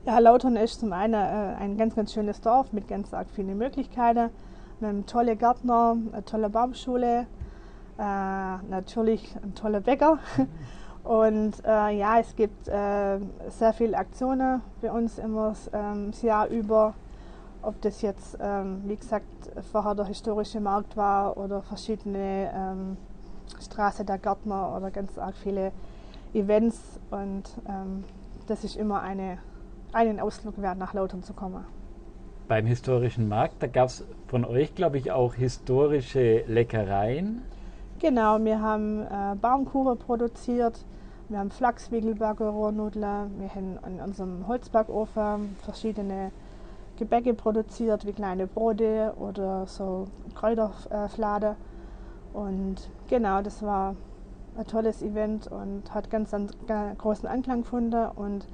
Ja, 0.08 0.18
Lautern 0.18 0.56
ist 0.56 0.80
zum 0.80 0.92
einen 0.92 1.14
äh, 1.14 1.56
ein 1.60 1.78
ganz, 1.78 1.94
ganz 1.96 2.14
schönes 2.14 2.42
Dorf 2.42 2.74
mit 2.74 2.88
ganz 2.88 3.14
arg 3.14 3.28
vielen 3.30 3.56
Möglichkeiten. 3.60 4.32
Wir 4.80 4.88
haben 4.88 5.06
tolle 5.06 5.36
Gärtner, 5.36 5.96
eine 6.12 6.26
tolle 6.26 6.50
Baumschule, 6.50 7.28
äh, 8.00 8.04
natürlich 8.72 9.36
ein 9.44 9.54
toller 9.54 9.82
Bäcker. 9.82 10.18
Und 11.04 11.64
äh, 11.64 11.96
ja, 11.96 12.20
es 12.20 12.36
gibt 12.36 12.68
äh, 12.68 13.20
sehr 13.50 13.74
viele 13.74 13.96
Aktionen 13.96 14.62
bei 14.82 14.92
uns 14.92 15.20
immer 15.20 15.54
ähm, 15.74 16.10
das 16.10 16.24
Jahr 16.24 16.48
über. 16.48 16.96
Ob 17.64 17.80
das 17.82 18.02
jetzt, 18.02 18.38
ähm, 18.42 18.82
wie 18.86 18.96
gesagt, 18.96 19.26
vorher 19.72 19.94
der 19.94 20.06
historische 20.06 20.60
Markt 20.60 20.98
war 20.98 21.38
oder 21.38 21.62
verschiedene 21.62 22.52
ähm, 22.56 22.98
Straße 23.62 24.04
der 24.04 24.18
Gärtner 24.18 24.76
oder 24.76 24.90
ganz 24.90 25.18
arg 25.18 25.36
viele 25.36 25.72
Events. 26.34 27.00
Und 27.12 27.44
ähm, 27.68 28.04
das 28.48 28.64
ist 28.64 28.78
immer 28.78 29.02
eine, 29.02 29.38
einen 29.94 30.20
Ausflug 30.20 30.60
wert, 30.62 30.78
nach 30.78 30.94
Lautern 30.94 31.24
zu 31.24 31.34
kommen. 31.34 31.66
Beim 32.48 32.66
historischen 32.66 33.30
Markt, 33.30 33.62
da 33.62 33.68
gab 33.68 33.88
es 33.90 34.06
von 34.28 34.44
euch, 34.44 34.74
glaube 34.76 34.98
ich, 34.98 35.12
auch 35.12 35.36
historische 35.36 36.44
Leckereien. 36.48 37.44
Genau, 38.00 38.44
wir 38.44 38.60
haben 38.60 39.04
äh, 39.04 39.36
Baumkuchen 39.40 40.00
produziert, 40.00 40.84
wir 41.30 41.38
haben 41.38 41.52
Flachswickelbacke, 41.52 42.48
Rohrnudeln, 42.48 43.40
wir 43.40 43.50
haben 43.54 43.78
in 43.86 44.02
unserem 44.02 44.48
Holzbackofen 44.48 45.56
verschiedene 45.64 46.32
Gebäcke 47.02 47.34
produziert, 47.34 48.06
wie 48.06 48.14
kleine 48.14 48.46
Brote 48.46 49.16
oder 49.20 49.66
so 49.66 50.06
Kräuterflade. 50.36 51.56
Und 52.32 52.76
genau, 53.10 53.42
das 53.42 53.64
war 53.64 53.96
ein 54.56 54.68
tolles 54.68 55.02
Event 55.02 55.48
und 55.48 55.92
hat 55.96 56.12
ganz, 56.12 56.30
ganz 56.30 56.54
großen 57.00 57.28
Anklang 57.28 57.64
gefunden. 57.64 58.06
Und 58.16 58.48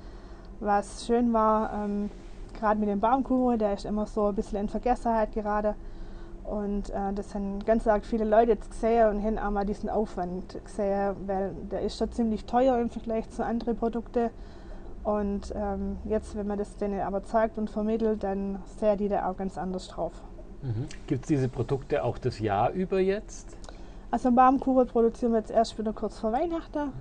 was 0.61 1.05
schön 1.05 1.33
war, 1.33 1.73
ähm, 1.73 2.09
gerade 2.57 2.79
mit 2.79 2.87
dem 2.87 3.01
Baumkuchen, 3.01 3.59
der 3.59 3.73
ist 3.73 3.83
immer 3.83 4.05
so 4.05 4.27
ein 4.27 4.35
bisschen 4.35 4.61
in 4.61 4.69
Vergessenheit 4.69 5.33
gerade. 5.33 5.75
Und 6.45 6.89
äh, 6.91 7.11
das 7.13 7.35
haben 7.35 7.59
ganz 7.65 7.85
arg 7.85 8.05
viele 8.05 8.23
Leute 8.23 8.51
jetzt 8.51 8.71
gesehen 8.71 9.09
und 9.09 9.23
haben 9.25 9.37
auch 9.37 9.51
mal 9.51 9.65
diesen 9.65 9.89
Aufwand 9.89 10.57
gesehen, 10.63 11.17
weil 11.25 11.51
der 11.69 11.81
ist 11.81 11.97
schon 11.97 12.13
ziemlich 12.13 12.45
teuer 12.45 12.79
im 12.79 12.89
Vergleich 12.89 13.29
zu 13.29 13.43
anderen 13.43 13.75
Produkten. 13.75 14.29
Und 15.07 15.53
ähm, 15.55 15.99
jetzt, 16.03 16.35
wenn 16.35 16.47
man 16.47 16.57
das 16.57 16.75
denen 16.75 16.99
aber 16.99 17.23
zeigt 17.23 17.57
und 17.57 17.69
vermittelt, 17.69 18.23
dann 18.23 18.59
sehen 18.77 18.97
die 18.97 19.07
da 19.07 19.29
auch 19.29 19.37
ganz 19.37 19.57
anders 19.57 19.87
drauf. 19.87 20.11
Mhm. 20.61 20.85
Gibt 21.07 21.21
es 21.21 21.27
diese 21.29 21.47
Produkte 21.47 22.03
auch 22.03 22.17
das 22.17 22.39
Jahr 22.39 22.71
über 22.71 22.99
jetzt? 22.99 23.55
Also 24.11 24.29
Baumkuchen 24.33 24.85
produzieren 24.85 25.31
wir 25.31 25.39
jetzt 25.39 25.51
erst 25.51 25.79
wieder 25.79 25.93
kurz 25.93 26.19
vor 26.19 26.33
Weihnachten. 26.33 26.91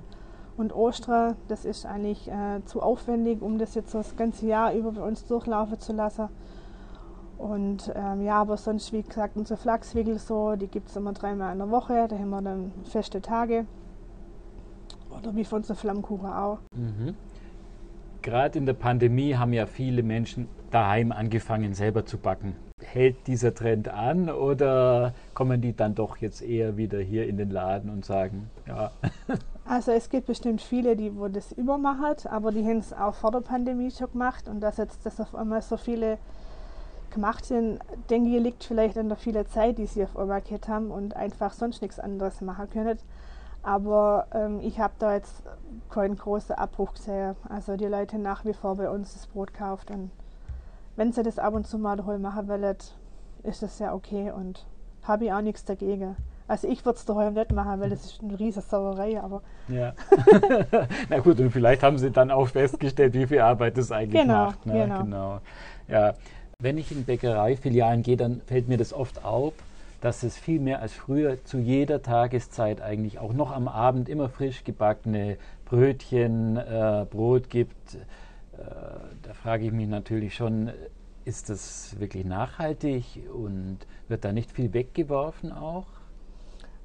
Und 0.56 0.72
Ostern, 0.72 1.34
das 1.48 1.64
ist 1.64 1.84
eigentlich 1.84 2.28
äh, 2.28 2.64
zu 2.64 2.80
aufwendig, 2.80 3.42
um 3.42 3.58
das 3.58 3.74
jetzt 3.74 3.90
so 3.90 3.98
das 3.98 4.14
ganze 4.14 4.46
Jahr 4.46 4.72
über 4.72 4.92
bei 4.92 5.02
uns 5.02 5.26
durchlaufen 5.26 5.80
zu 5.80 5.92
lassen. 5.92 6.28
Und 7.38 7.92
ähm, 7.96 8.22
ja, 8.22 8.40
aber 8.40 8.56
sonst, 8.56 8.92
wie 8.92 9.02
gesagt, 9.02 9.36
unsere 9.36 9.58
Flachswickel 9.58 10.20
so, 10.20 10.54
die 10.54 10.68
gibt 10.68 10.90
es 10.90 10.96
immer 10.96 11.12
dreimal 11.12 11.52
in 11.52 11.58
der 11.58 11.72
Woche, 11.72 12.06
da 12.06 12.16
haben 12.16 12.30
wir 12.30 12.40
dann 12.40 12.70
feste 12.84 13.20
Tage. 13.20 13.66
Oder 15.10 15.34
wie 15.34 15.44
von 15.44 15.58
unseren 15.58 15.76
Flammkuchen 15.76 16.30
auch. 16.30 16.58
Mhm. 16.72 17.16
Gerade 18.26 18.58
in 18.58 18.66
der 18.66 18.72
Pandemie 18.72 19.36
haben 19.36 19.52
ja 19.52 19.66
viele 19.66 20.02
Menschen 20.02 20.48
daheim 20.72 21.12
angefangen, 21.12 21.74
selber 21.74 22.04
zu 22.04 22.18
backen 22.18 22.56
hält 22.82 23.26
dieser 23.26 23.54
Trend 23.54 23.88
an 23.88 24.28
oder 24.28 25.14
kommen 25.32 25.62
die 25.62 25.74
dann 25.74 25.94
doch 25.94 26.18
jetzt 26.18 26.42
eher 26.42 26.76
wieder 26.76 26.98
hier 26.98 27.26
in 27.26 27.38
den 27.38 27.50
Laden 27.50 27.88
und 27.88 28.04
sagen, 28.04 28.50
ja. 28.66 28.90
Also 29.64 29.92
es 29.92 30.10
gibt 30.10 30.26
bestimmt 30.26 30.60
viele, 30.60 30.94
die 30.94 31.16
wo 31.16 31.28
das 31.28 31.52
übermachen, 31.52 32.14
aber 32.30 32.52
die 32.52 32.64
haben 32.64 32.78
es 32.78 32.92
auch 32.92 33.14
vor 33.14 33.30
der 33.30 33.40
Pandemie 33.40 33.90
schon 33.90 34.12
gemacht 34.12 34.46
und 34.46 34.60
dass 34.60 34.76
jetzt 34.76 35.04
das 35.06 35.20
auf 35.20 35.34
einmal 35.34 35.62
so 35.62 35.76
viele 35.76 36.18
gemacht 37.10 37.46
sind, 37.46 37.80
denke 38.10 38.36
ich, 38.36 38.42
liegt 38.42 38.62
vielleicht 38.62 38.98
an 38.98 39.08
der 39.08 39.16
vielen 39.16 39.46
Zeit, 39.46 39.78
die 39.78 39.86
sie 39.86 40.04
auf 40.04 40.16
einmal 40.16 40.42
gehabt 40.42 40.68
haben 40.68 40.90
und 40.90 41.16
einfach 41.16 41.52
sonst 41.52 41.80
nichts 41.80 41.98
anderes 41.98 42.42
machen 42.42 42.68
können. 42.70 42.98
Aber 43.66 44.28
ähm, 44.32 44.60
ich 44.62 44.78
habe 44.78 44.94
da 45.00 45.14
jetzt 45.14 45.42
keinen 45.90 46.16
großen 46.16 46.54
Abbruch 46.54 46.94
gesehen. 46.94 47.34
Also 47.48 47.76
die 47.76 47.86
Leute 47.86 48.16
nach 48.16 48.44
wie 48.44 48.52
vor 48.52 48.76
bei 48.76 48.88
uns 48.88 49.14
das 49.14 49.26
Brot 49.26 49.52
kauft 49.52 49.90
und 49.90 50.12
wenn 50.94 51.12
sie 51.12 51.24
das 51.24 51.40
ab 51.40 51.52
und 51.52 51.66
zu 51.66 51.76
mal 51.76 51.96
daheim 51.96 52.22
machen 52.22 52.46
wollen, 52.46 52.76
ist 53.42 53.62
das 53.64 53.80
ja 53.80 53.92
okay 53.92 54.30
und 54.30 54.64
habe 55.02 55.24
ich 55.24 55.32
auch 55.32 55.40
nichts 55.40 55.64
dagegen. 55.64 56.14
Also 56.46 56.68
ich 56.68 56.84
würde 56.84 56.96
es 56.96 57.06
daheim 57.06 57.34
nicht 57.34 57.50
machen, 57.50 57.80
weil 57.80 57.90
das 57.90 58.04
ist 58.04 58.22
eine 58.22 58.38
riesige 58.38 58.64
Sauerei, 58.64 59.20
aber... 59.20 59.42
Ja. 59.66 59.94
Na 61.08 61.18
gut, 61.18 61.40
und 61.40 61.50
vielleicht 61.50 61.82
haben 61.82 61.98
Sie 61.98 62.12
dann 62.12 62.30
auch 62.30 62.46
festgestellt, 62.46 63.14
wie 63.14 63.26
viel 63.26 63.40
Arbeit 63.40 63.76
das 63.78 63.90
eigentlich 63.90 64.22
genau, 64.22 64.44
macht. 64.44 64.64
Ne? 64.64 64.74
Genau. 64.74 65.02
genau. 65.02 65.40
Ja. 65.88 66.14
Wenn 66.60 66.78
ich 66.78 66.92
in 66.92 67.04
Bäckereifilialen 67.04 68.04
gehe, 68.04 68.16
dann 68.16 68.42
fällt 68.42 68.68
mir 68.68 68.78
das 68.78 68.92
oft 68.92 69.24
auf, 69.24 69.54
dass 70.06 70.22
es 70.22 70.38
viel 70.38 70.60
mehr 70.60 70.80
als 70.80 70.92
früher 70.92 71.44
zu 71.44 71.58
jeder 71.58 72.00
Tageszeit 72.00 72.80
eigentlich 72.80 73.18
auch 73.18 73.32
noch 73.32 73.50
am 73.50 73.66
Abend 73.66 74.08
immer 74.08 74.28
frisch 74.28 74.62
gebackene 74.62 75.36
Brötchen, 75.64 76.56
äh, 76.56 77.04
Brot 77.10 77.50
gibt 77.50 77.94
äh, 77.94 77.98
da 79.24 79.34
frage 79.34 79.66
ich 79.66 79.72
mich 79.72 79.88
natürlich 79.88 80.36
schon, 80.36 80.70
ist 81.24 81.50
das 81.50 81.98
wirklich 81.98 82.24
nachhaltig 82.24 83.04
und 83.34 83.78
wird 84.06 84.24
da 84.24 84.30
nicht 84.32 84.52
viel 84.52 84.72
weggeworfen 84.72 85.50
auch? 85.50 85.86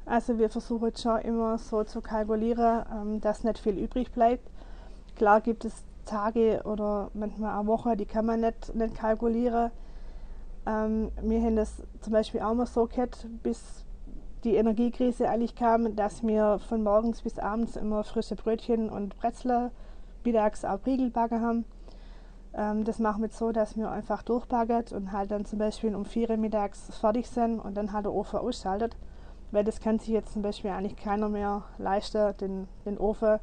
Also 0.08 0.40
wir 0.40 0.50
versuchen 0.50 0.92
schon 0.96 1.22
immer 1.22 1.60
so 1.60 1.84
zu 1.84 2.02
kalkulieren, 2.02 2.86
ähm, 2.92 3.22
dass 3.22 3.44
nicht 3.44 3.60
viel 3.60 3.78
übrig 3.78 4.12
bleibt. 4.12 4.50
Klar 5.16 5.42
gibt 5.42 5.64
es 5.64 5.84
Tage 6.06 6.62
oder 6.64 7.12
manchmal 7.14 7.60
auch 7.60 7.68
Wochen, 7.68 7.96
die 7.98 8.08
kann 8.08 8.26
man 8.26 8.42
nicht, 8.42 8.74
nicht 8.74 8.96
kalkulieren. 8.96 9.70
Ähm, 10.66 11.12
wir 11.22 11.42
haben 11.42 11.56
das 11.56 11.84
zum 12.02 12.14
Beispiel 12.14 12.42
auch 12.42 12.54
mal 12.54 12.66
so 12.66 12.86
gehabt, 12.86 13.28
bis 13.44 13.86
die 14.44 14.56
Energiekrise 14.56 15.30
eigentlich 15.30 15.56
kam, 15.56 15.96
dass 15.96 16.24
wir 16.24 16.60
von 16.60 16.84
morgens 16.84 17.22
bis 17.22 17.40
abends 17.40 17.76
immer 17.76 18.04
frische 18.04 18.36
Brötchen 18.36 18.90
und 18.90 19.18
Brezel 19.18 19.72
mittags 20.24 20.66
auch 20.66 20.86
Riegelbacken 20.86 21.42
haben. 21.42 21.66
Ähm, 22.54 22.84
das 22.84 23.00
machen 23.00 23.22
wir 23.22 23.30
so, 23.30 23.52
dass 23.52 23.78
wir 23.78 23.90
einfach 23.90 24.24
durchbacken 24.24 24.84
und 24.96 25.12
halt 25.12 25.32
dann 25.32 25.46
zum 25.46 25.60
Beispiel 25.60 25.96
um 25.96 26.06
4 26.06 26.32
Uhr 26.32 26.38
mittags 26.38 26.96
fertig 26.98 27.28
sind 27.28 27.60
und 27.60 27.76
dann 27.76 27.94
halt 27.94 28.06
der 28.06 28.14
Ofen 28.14 28.40
ausschaltet. 28.40 28.98
Weil 29.52 29.64
das 29.64 29.80
kann 29.80 30.00
sich 30.00 30.10
jetzt 30.10 30.34
zum 30.34 30.42
Beispiel 30.42 30.72
eigentlich 30.72 30.96
keiner 30.96 31.30
mehr 31.30 31.64
leisten, 31.78 32.36
den, 32.38 32.68
den 32.86 32.98
Ofen 32.98 33.40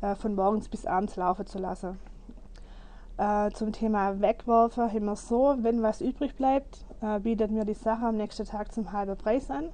äh, 0.00 0.14
von 0.14 0.34
morgens 0.34 0.68
bis 0.68 0.86
abends 0.86 1.16
laufen 1.16 1.46
zu 1.46 1.58
lassen. 1.58 1.98
Äh, 3.18 3.50
zum 3.50 3.72
Thema 3.72 4.20
Wegwerfen 4.20 4.92
haben 4.92 5.04
wir 5.04 5.16
so, 5.16 5.56
wenn 5.60 5.82
was 5.82 6.00
übrig 6.00 6.36
bleibt, 6.36 6.86
äh, 7.02 7.18
bietet 7.18 7.50
mir 7.50 7.64
die 7.64 7.74
Sache 7.74 8.06
am 8.06 8.16
nächsten 8.16 8.46
Tag 8.46 8.72
zum 8.72 8.92
halben 8.92 9.16
Preis 9.16 9.50
an. 9.50 9.70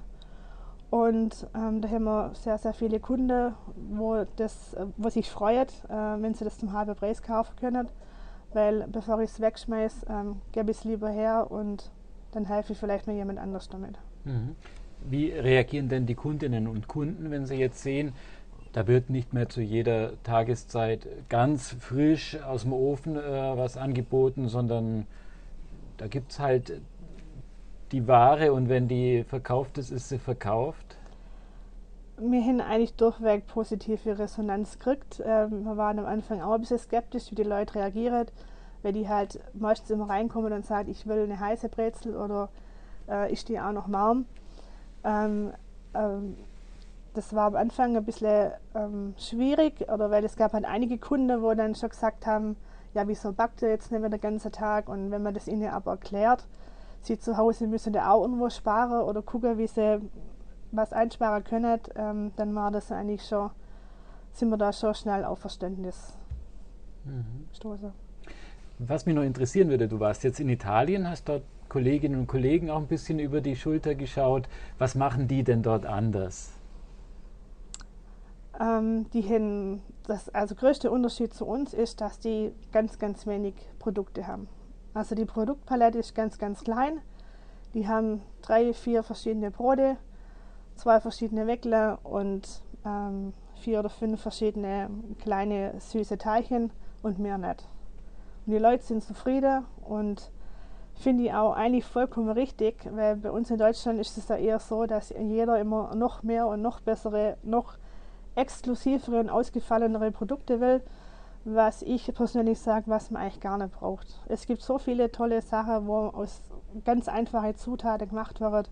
Und 0.89 1.47
ähm, 1.55 1.81
da 1.81 1.89
haben 1.89 2.05
wir 2.05 2.31
sehr, 2.33 2.57
sehr 2.57 2.73
viele 2.73 2.99
Kunden, 2.99 3.53
wo, 3.91 4.25
das, 4.37 4.75
wo 4.97 5.09
sich 5.09 5.29
freut, 5.29 5.71
äh, 5.89 5.93
wenn 5.93 6.33
sie 6.33 6.43
das 6.43 6.57
zum 6.57 6.73
halben 6.73 6.95
Preis 6.95 7.21
kaufen 7.21 7.55
können. 7.59 7.87
Weil 8.53 8.87
bevor 8.87 9.19
ich 9.21 9.29
es 9.29 9.39
wegschmeiße, 9.39 10.07
ähm, 10.09 10.41
gebe 10.51 10.71
ich 10.71 10.77
es 10.77 10.83
lieber 10.83 11.09
her 11.09 11.51
und 11.51 11.91
dann 12.31 12.45
helfe 12.45 12.73
ich 12.73 12.79
vielleicht 12.79 13.05
mir 13.05 13.13
jemand 13.13 13.37
anders 13.37 13.69
damit. 13.69 13.99
Mhm. 14.23 14.55
Wie 15.07 15.31
reagieren 15.31 15.87
denn 15.87 16.07
die 16.07 16.15
Kundinnen 16.15 16.67
und 16.67 16.87
Kunden, 16.87 17.29
wenn 17.29 17.45
sie 17.45 17.55
jetzt 17.55 17.83
sehen, 17.83 18.13
da 18.75 18.87
wird 18.87 19.09
nicht 19.09 19.31
mehr 19.31 19.47
zu 19.47 19.61
jeder 19.61 20.21
Tageszeit 20.23 21.07
ganz 21.29 21.77
frisch 21.79 22.37
aus 22.41 22.63
dem 22.63 22.73
Ofen 22.73 23.15
äh, 23.15 23.21
was 23.21 23.77
angeboten, 23.77 24.49
sondern 24.49 25.07
da 25.95 26.07
gibt 26.07 26.33
es 26.33 26.39
halt 26.39 26.81
die 27.93 28.05
Ware 28.05 28.51
und 28.51 28.67
wenn 28.67 28.89
die 28.89 29.23
verkauft 29.23 29.77
ist, 29.77 29.91
ist 29.91 30.09
sie 30.09 30.19
verkauft? 30.19 30.97
Wir 32.17 32.41
haben 32.41 32.59
eigentlich 32.59 32.95
durchweg 32.95 33.47
positive 33.47 34.19
Resonanz 34.19 34.77
gekriegt. 34.77 35.23
Ähm, 35.25 35.63
wir 35.63 35.77
waren 35.77 35.97
am 35.97 36.05
Anfang 36.05 36.41
auch 36.41 36.55
ein 36.55 36.59
bisschen 36.59 36.79
skeptisch, 36.79 37.31
wie 37.31 37.35
die 37.35 37.43
Leute 37.43 37.75
reagieren, 37.75 38.27
weil 38.83 38.91
die 38.91 39.07
halt 39.07 39.39
meistens 39.53 39.89
immer 39.89 40.09
reinkommen 40.09 40.51
und 40.51 40.65
sagen, 40.65 40.91
ich 40.91 41.07
will 41.07 41.23
eine 41.23 41.39
heiße 41.39 41.69
Brezel 41.69 42.17
oder 42.17 42.49
äh, 43.07 43.31
ich 43.31 43.39
stehe 43.39 43.65
auch 43.65 43.71
noch 43.71 43.89
warm. 43.89 44.25
Ähm, 45.05 45.53
ähm, 45.93 46.35
das 47.15 47.33
war 47.33 47.47
am 47.47 47.55
Anfang 47.55 47.95
ein 47.97 48.05
bisschen 48.05 48.51
ähm, 48.75 49.13
schwierig, 49.17 49.89
oder 49.89 50.11
weil 50.11 50.23
es 50.23 50.35
gab 50.35 50.53
halt 50.53 50.65
einige 50.65 50.97
Kunden, 50.97 51.41
wo 51.41 51.53
dann 51.53 51.75
schon 51.75 51.89
gesagt 51.89 52.27
haben, 52.27 52.55
ja, 52.93 53.07
wieso 53.07 53.33
backt 53.33 53.61
ihr 53.61 53.69
jetzt 53.69 53.91
nicht 53.91 54.01
mehr 54.01 54.09
den 54.09 54.21
ganzen 54.21 54.51
Tag? 54.51 54.87
Und 54.87 55.11
wenn 55.11 55.23
man 55.23 55.33
das 55.33 55.47
ihnen 55.47 55.69
aber 55.69 55.91
erklärt, 55.91 56.45
sie 57.01 57.19
zu 57.19 57.37
Hause 57.37 57.67
müssen 57.67 57.93
da 57.93 58.11
auch 58.11 58.21
irgendwo 58.21 58.49
sparen 58.49 59.01
oder 59.01 59.21
gucken, 59.21 59.57
wie 59.57 59.67
sie 59.67 60.01
was 60.71 60.93
einsparen 60.93 61.43
können, 61.43 61.79
ähm, 61.95 62.31
dann 62.35 62.55
war 62.55 62.71
das 62.71 62.91
eigentlich 62.91 63.25
schon, 63.25 63.49
sind 64.31 64.49
wir 64.49 64.57
da 64.57 64.73
schon 64.73 64.93
schnell 64.93 65.23
auf 65.25 65.39
Verständnis 65.39 66.17
mhm. 67.03 67.47
stoßen. 67.53 67.91
Was 68.79 69.05
mich 69.05 69.15
noch 69.15 69.23
interessieren 69.23 69.69
würde, 69.69 69.87
du 69.87 69.99
warst 69.99 70.23
jetzt 70.23 70.39
in 70.39 70.49
Italien, 70.49 71.09
hast 71.09 71.29
dort 71.29 71.43
Kolleginnen 71.69 72.19
und 72.19 72.27
Kollegen 72.27 72.69
auch 72.69 72.79
ein 72.79 72.87
bisschen 72.87 73.19
über 73.19 73.41
die 73.41 73.55
Schulter 73.55 73.95
geschaut. 73.95 74.47
Was 74.77 74.95
machen 74.95 75.27
die 75.27 75.43
denn 75.43 75.63
dort 75.63 75.85
anders? 75.85 76.54
Ähm, 78.59 79.09
die 79.11 79.21
hin, 79.21 79.81
das 80.07 80.29
also 80.29 80.55
größte 80.55 80.89
Unterschied 80.89 81.33
zu 81.33 81.45
uns 81.45 81.73
ist, 81.73 82.01
dass 82.01 82.19
die 82.19 82.53
ganz, 82.71 82.99
ganz 82.99 83.27
wenig 83.27 83.55
Produkte 83.79 84.27
haben. 84.27 84.47
Also 84.93 85.13
die 85.13 85.25
Produktpalette 85.25 85.97
ist 85.99 86.15
ganz, 86.15 86.37
ganz 86.37 86.63
klein. 86.63 87.01
Die 87.73 87.87
haben 87.87 88.21
drei, 88.41 88.73
vier 88.73 89.03
verschiedene 89.03 89.51
Brote, 89.51 89.97
zwei 90.75 91.01
verschiedene 91.01 91.47
Weckler 91.47 91.99
und 92.03 92.61
ähm, 92.85 93.33
vier 93.55 93.79
oder 93.79 93.89
fünf 93.89 94.21
verschiedene 94.21 94.89
kleine 95.19 95.73
süße 95.79 96.17
Teilchen 96.17 96.71
und 97.03 97.19
mehr 97.19 97.37
nicht. 97.37 97.67
Und 98.45 98.53
die 98.53 98.59
Leute 98.59 98.83
sind 98.83 99.03
zufrieden 99.03 99.65
und 99.81 100.31
finde 100.93 101.23
ich 101.25 101.33
auch 101.33 101.53
eigentlich 101.53 101.83
vollkommen 101.83 102.29
richtig, 102.29 102.87
weil 102.91 103.17
bei 103.17 103.31
uns 103.31 103.51
in 103.51 103.57
Deutschland 103.57 103.99
ist 103.99 104.17
es 104.17 104.27
ja 104.29 104.37
eher 104.37 104.59
so, 104.59 104.85
dass 104.85 105.09
jeder 105.09 105.59
immer 105.59 105.93
noch 105.95 106.23
mehr 106.23 106.47
und 106.47 106.61
noch 106.61 106.79
bessere, 106.79 107.37
noch 107.43 107.77
exklusivere 108.35 109.19
und 109.19 109.29
ausgefallenere 109.29 110.11
Produkte 110.11 110.59
will 110.59 110.81
was 111.45 111.83
ich 111.83 112.11
persönlich 112.13 112.59
sage, 112.59 112.87
was 112.87 113.11
man 113.11 113.21
eigentlich 113.21 113.39
gar 113.39 113.59
nicht 113.59 113.71
braucht. 113.71 114.19
Es 114.27 114.47
gibt 114.47 114.63
so 114.63 114.79
viele 114.79 115.11
tolle 115.11 115.41
Sachen, 115.43 115.85
wo 115.85 116.07
aus 116.07 116.41
ganz 116.83 117.07
einfachen 117.07 117.55
Zutaten 117.55 118.09
gemacht 118.09 118.41
wird. 118.41 118.69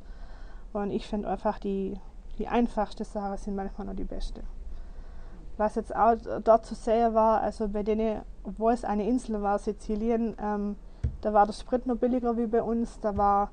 Und 0.74 0.90
ich 0.90 1.08
finde 1.08 1.30
einfach 1.30 1.60
die, 1.60 2.00
die 2.40 2.48
einfachsten 2.48 3.04
Sachen 3.04 3.38
sind 3.38 3.56
manchmal 3.56 3.88
noch 3.88 3.96
die 3.96 4.04
besten. 4.04 4.42
Was 5.56 5.76
jetzt 5.76 5.96
auch 5.96 6.16
dort 6.44 6.66
zu 6.66 6.74
sehen 6.74 7.14
war, 7.14 7.42
also 7.42 7.68
bei 7.68 7.84
denen, 7.84 8.24
obwohl 8.44 8.74
es 8.74 8.84
eine 8.84 9.08
Insel 9.08 9.40
war, 9.44 9.60
Sizilien, 9.60 10.36
ähm, 10.42 10.76
da 11.22 11.32
war 11.32 11.46
der 11.46 11.54
Sprit 11.54 11.86
noch 11.86 11.98
billiger 11.98 12.36
wie 12.38 12.48
bei 12.48 12.64
uns. 12.64 13.00
Da 13.02 13.16
war, 13.16 13.52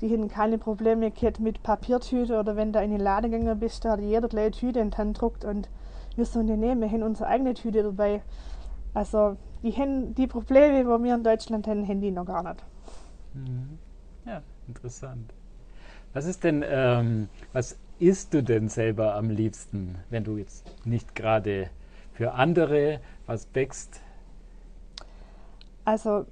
die 0.00 0.10
hatten 0.10 0.28
keine 0.28 0.58
Probleme 0.58 1.10
gehabt 1.10 1.40
mit 1.40 1.62
Papiertüte 1.62 2.38
oder 2.38 2.56
wenn 2.56 2.72
du 2.72 2.80
in 2.80 2.90
den 2.90 3.00
Laden 3.00 3.30
gegangen 3.30 3.58
bist, 3.58 3.84
da 3.84 3.92
hat 3.92 4.00
jeder 4.00 4.28
gleich 4.28 4.44
eine 4.44 4.50
Tüte 4.52 4.80
in 4.80 4.90
die 4.90 4.96
Hand 4.96 5.14
gedruckt 5.14 5.44
und 5.44 5.68
wir 6.16 6.24
so, 6.24 6.42
nee, 6.42 6.56
nee, 6.56 6.74
wir 6.74 6.90
haben 6.90 7.02
unsere 7.02 7.28
eigene 7.28 7.54
Tüte 7.54 7.82
dabei. 7.82 8.22
Also 8.94 9.36
die, 9.62 9.72
haben 9.72 10.14
die 10.14 10.26
Probleme, 10.26 10.80
die 10.80 10.86
wir 10.86 11.14
in 11.14 11.24
Deutschland 11.24 11.66
haben, 11.66 11.86
haben 11.86 12.00
die 12.00 12.10
noch 12.10 12.26
gar 12.26 12.42
nicht. 12.42 12.64
Mhm. 13.34 13.78
Ja, 14.26 14.42
interessant. 14.66 15.32
Was 16.12 16.26
ist 16.26 16.44
denn, 16.44 16.64
ähm, 16.66 17.28
was 17.52 17.76
isst 17.98 18.34
du 18.34 18.42
denn 18.42 18.68
selber 18.68 19.14
am 19.14 19.30
liebsten, 19.30 19.96
wenn 20.10 20.24
du 20.24 20.36
jetzt 20.36 20.64
nicht 20.84 21.14
gerade 21.14 21.70
für 22.12 22.32
andere 22.32 23.00
was 23.26 23.46
bäckst? 23.46 24.00
Also 25.84 26.26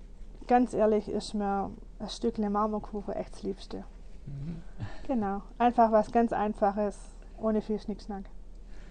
ganz 0.46 0.74
ehrlich 0.74 1.09
ist 1.09 1.35
mir 1.35 1.70
ein 1.98 2.09
Stückchen 2.09 2.52
Marmorkuchen 2.52 3.14
echt 3.14 3.35
das 3.35 3.42
Liebste. 3.42 3.85
Mhm. 4.26 4.62
Genau, 5.06 5.42
einfach 5.56 5.92
was 5.92 6.11
ganz 6.11 6.32
Einfaches, 6.32 6.98
ohne 7.38 7.62
viel 7.62 7.78
Schnickschnack. 7.78 8.24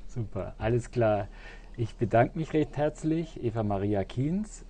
Super, 0.07 0.53
alles 0.57 0.89
klar. 0.89 1.27
Ich 1.75 1.93
bedanke 1.97 2.37
mich 2.37 2.53
recht 2.53 2.77
herzlich, 2.77 3.43
Eva 3.43 3.63
Maria 3.63 4.05
Kienz, 4.05 4.63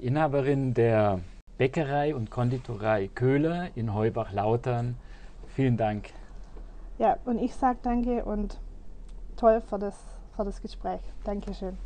die 0.00 0.06
Inhaberin 0.06 0.74
der 0.74 1.20
Bäckerei 1.58 2.12
und 2.16 2.28
Konditorei 2.30 3.08
Köhler 3.14 3.68
in 3.76 3.94
Heubach-Lautern. 3.94 4.96
Vielen 5.54 5.76
Dank. 5.76 6.10
Ja, 6.98 7.18
und 7.24 7.38
ich 7.38 7.54
sage 7.54 7.78
danke 7.82 8.24
und 8.24 8.58
toll 9.36 9.60
für 9.60 9.78
das, 9.78 9.96
für 10.34 10.44
das 10.44 10.60
Gespräch. 10.60 11.00
Dankeschön. 11.22 11.78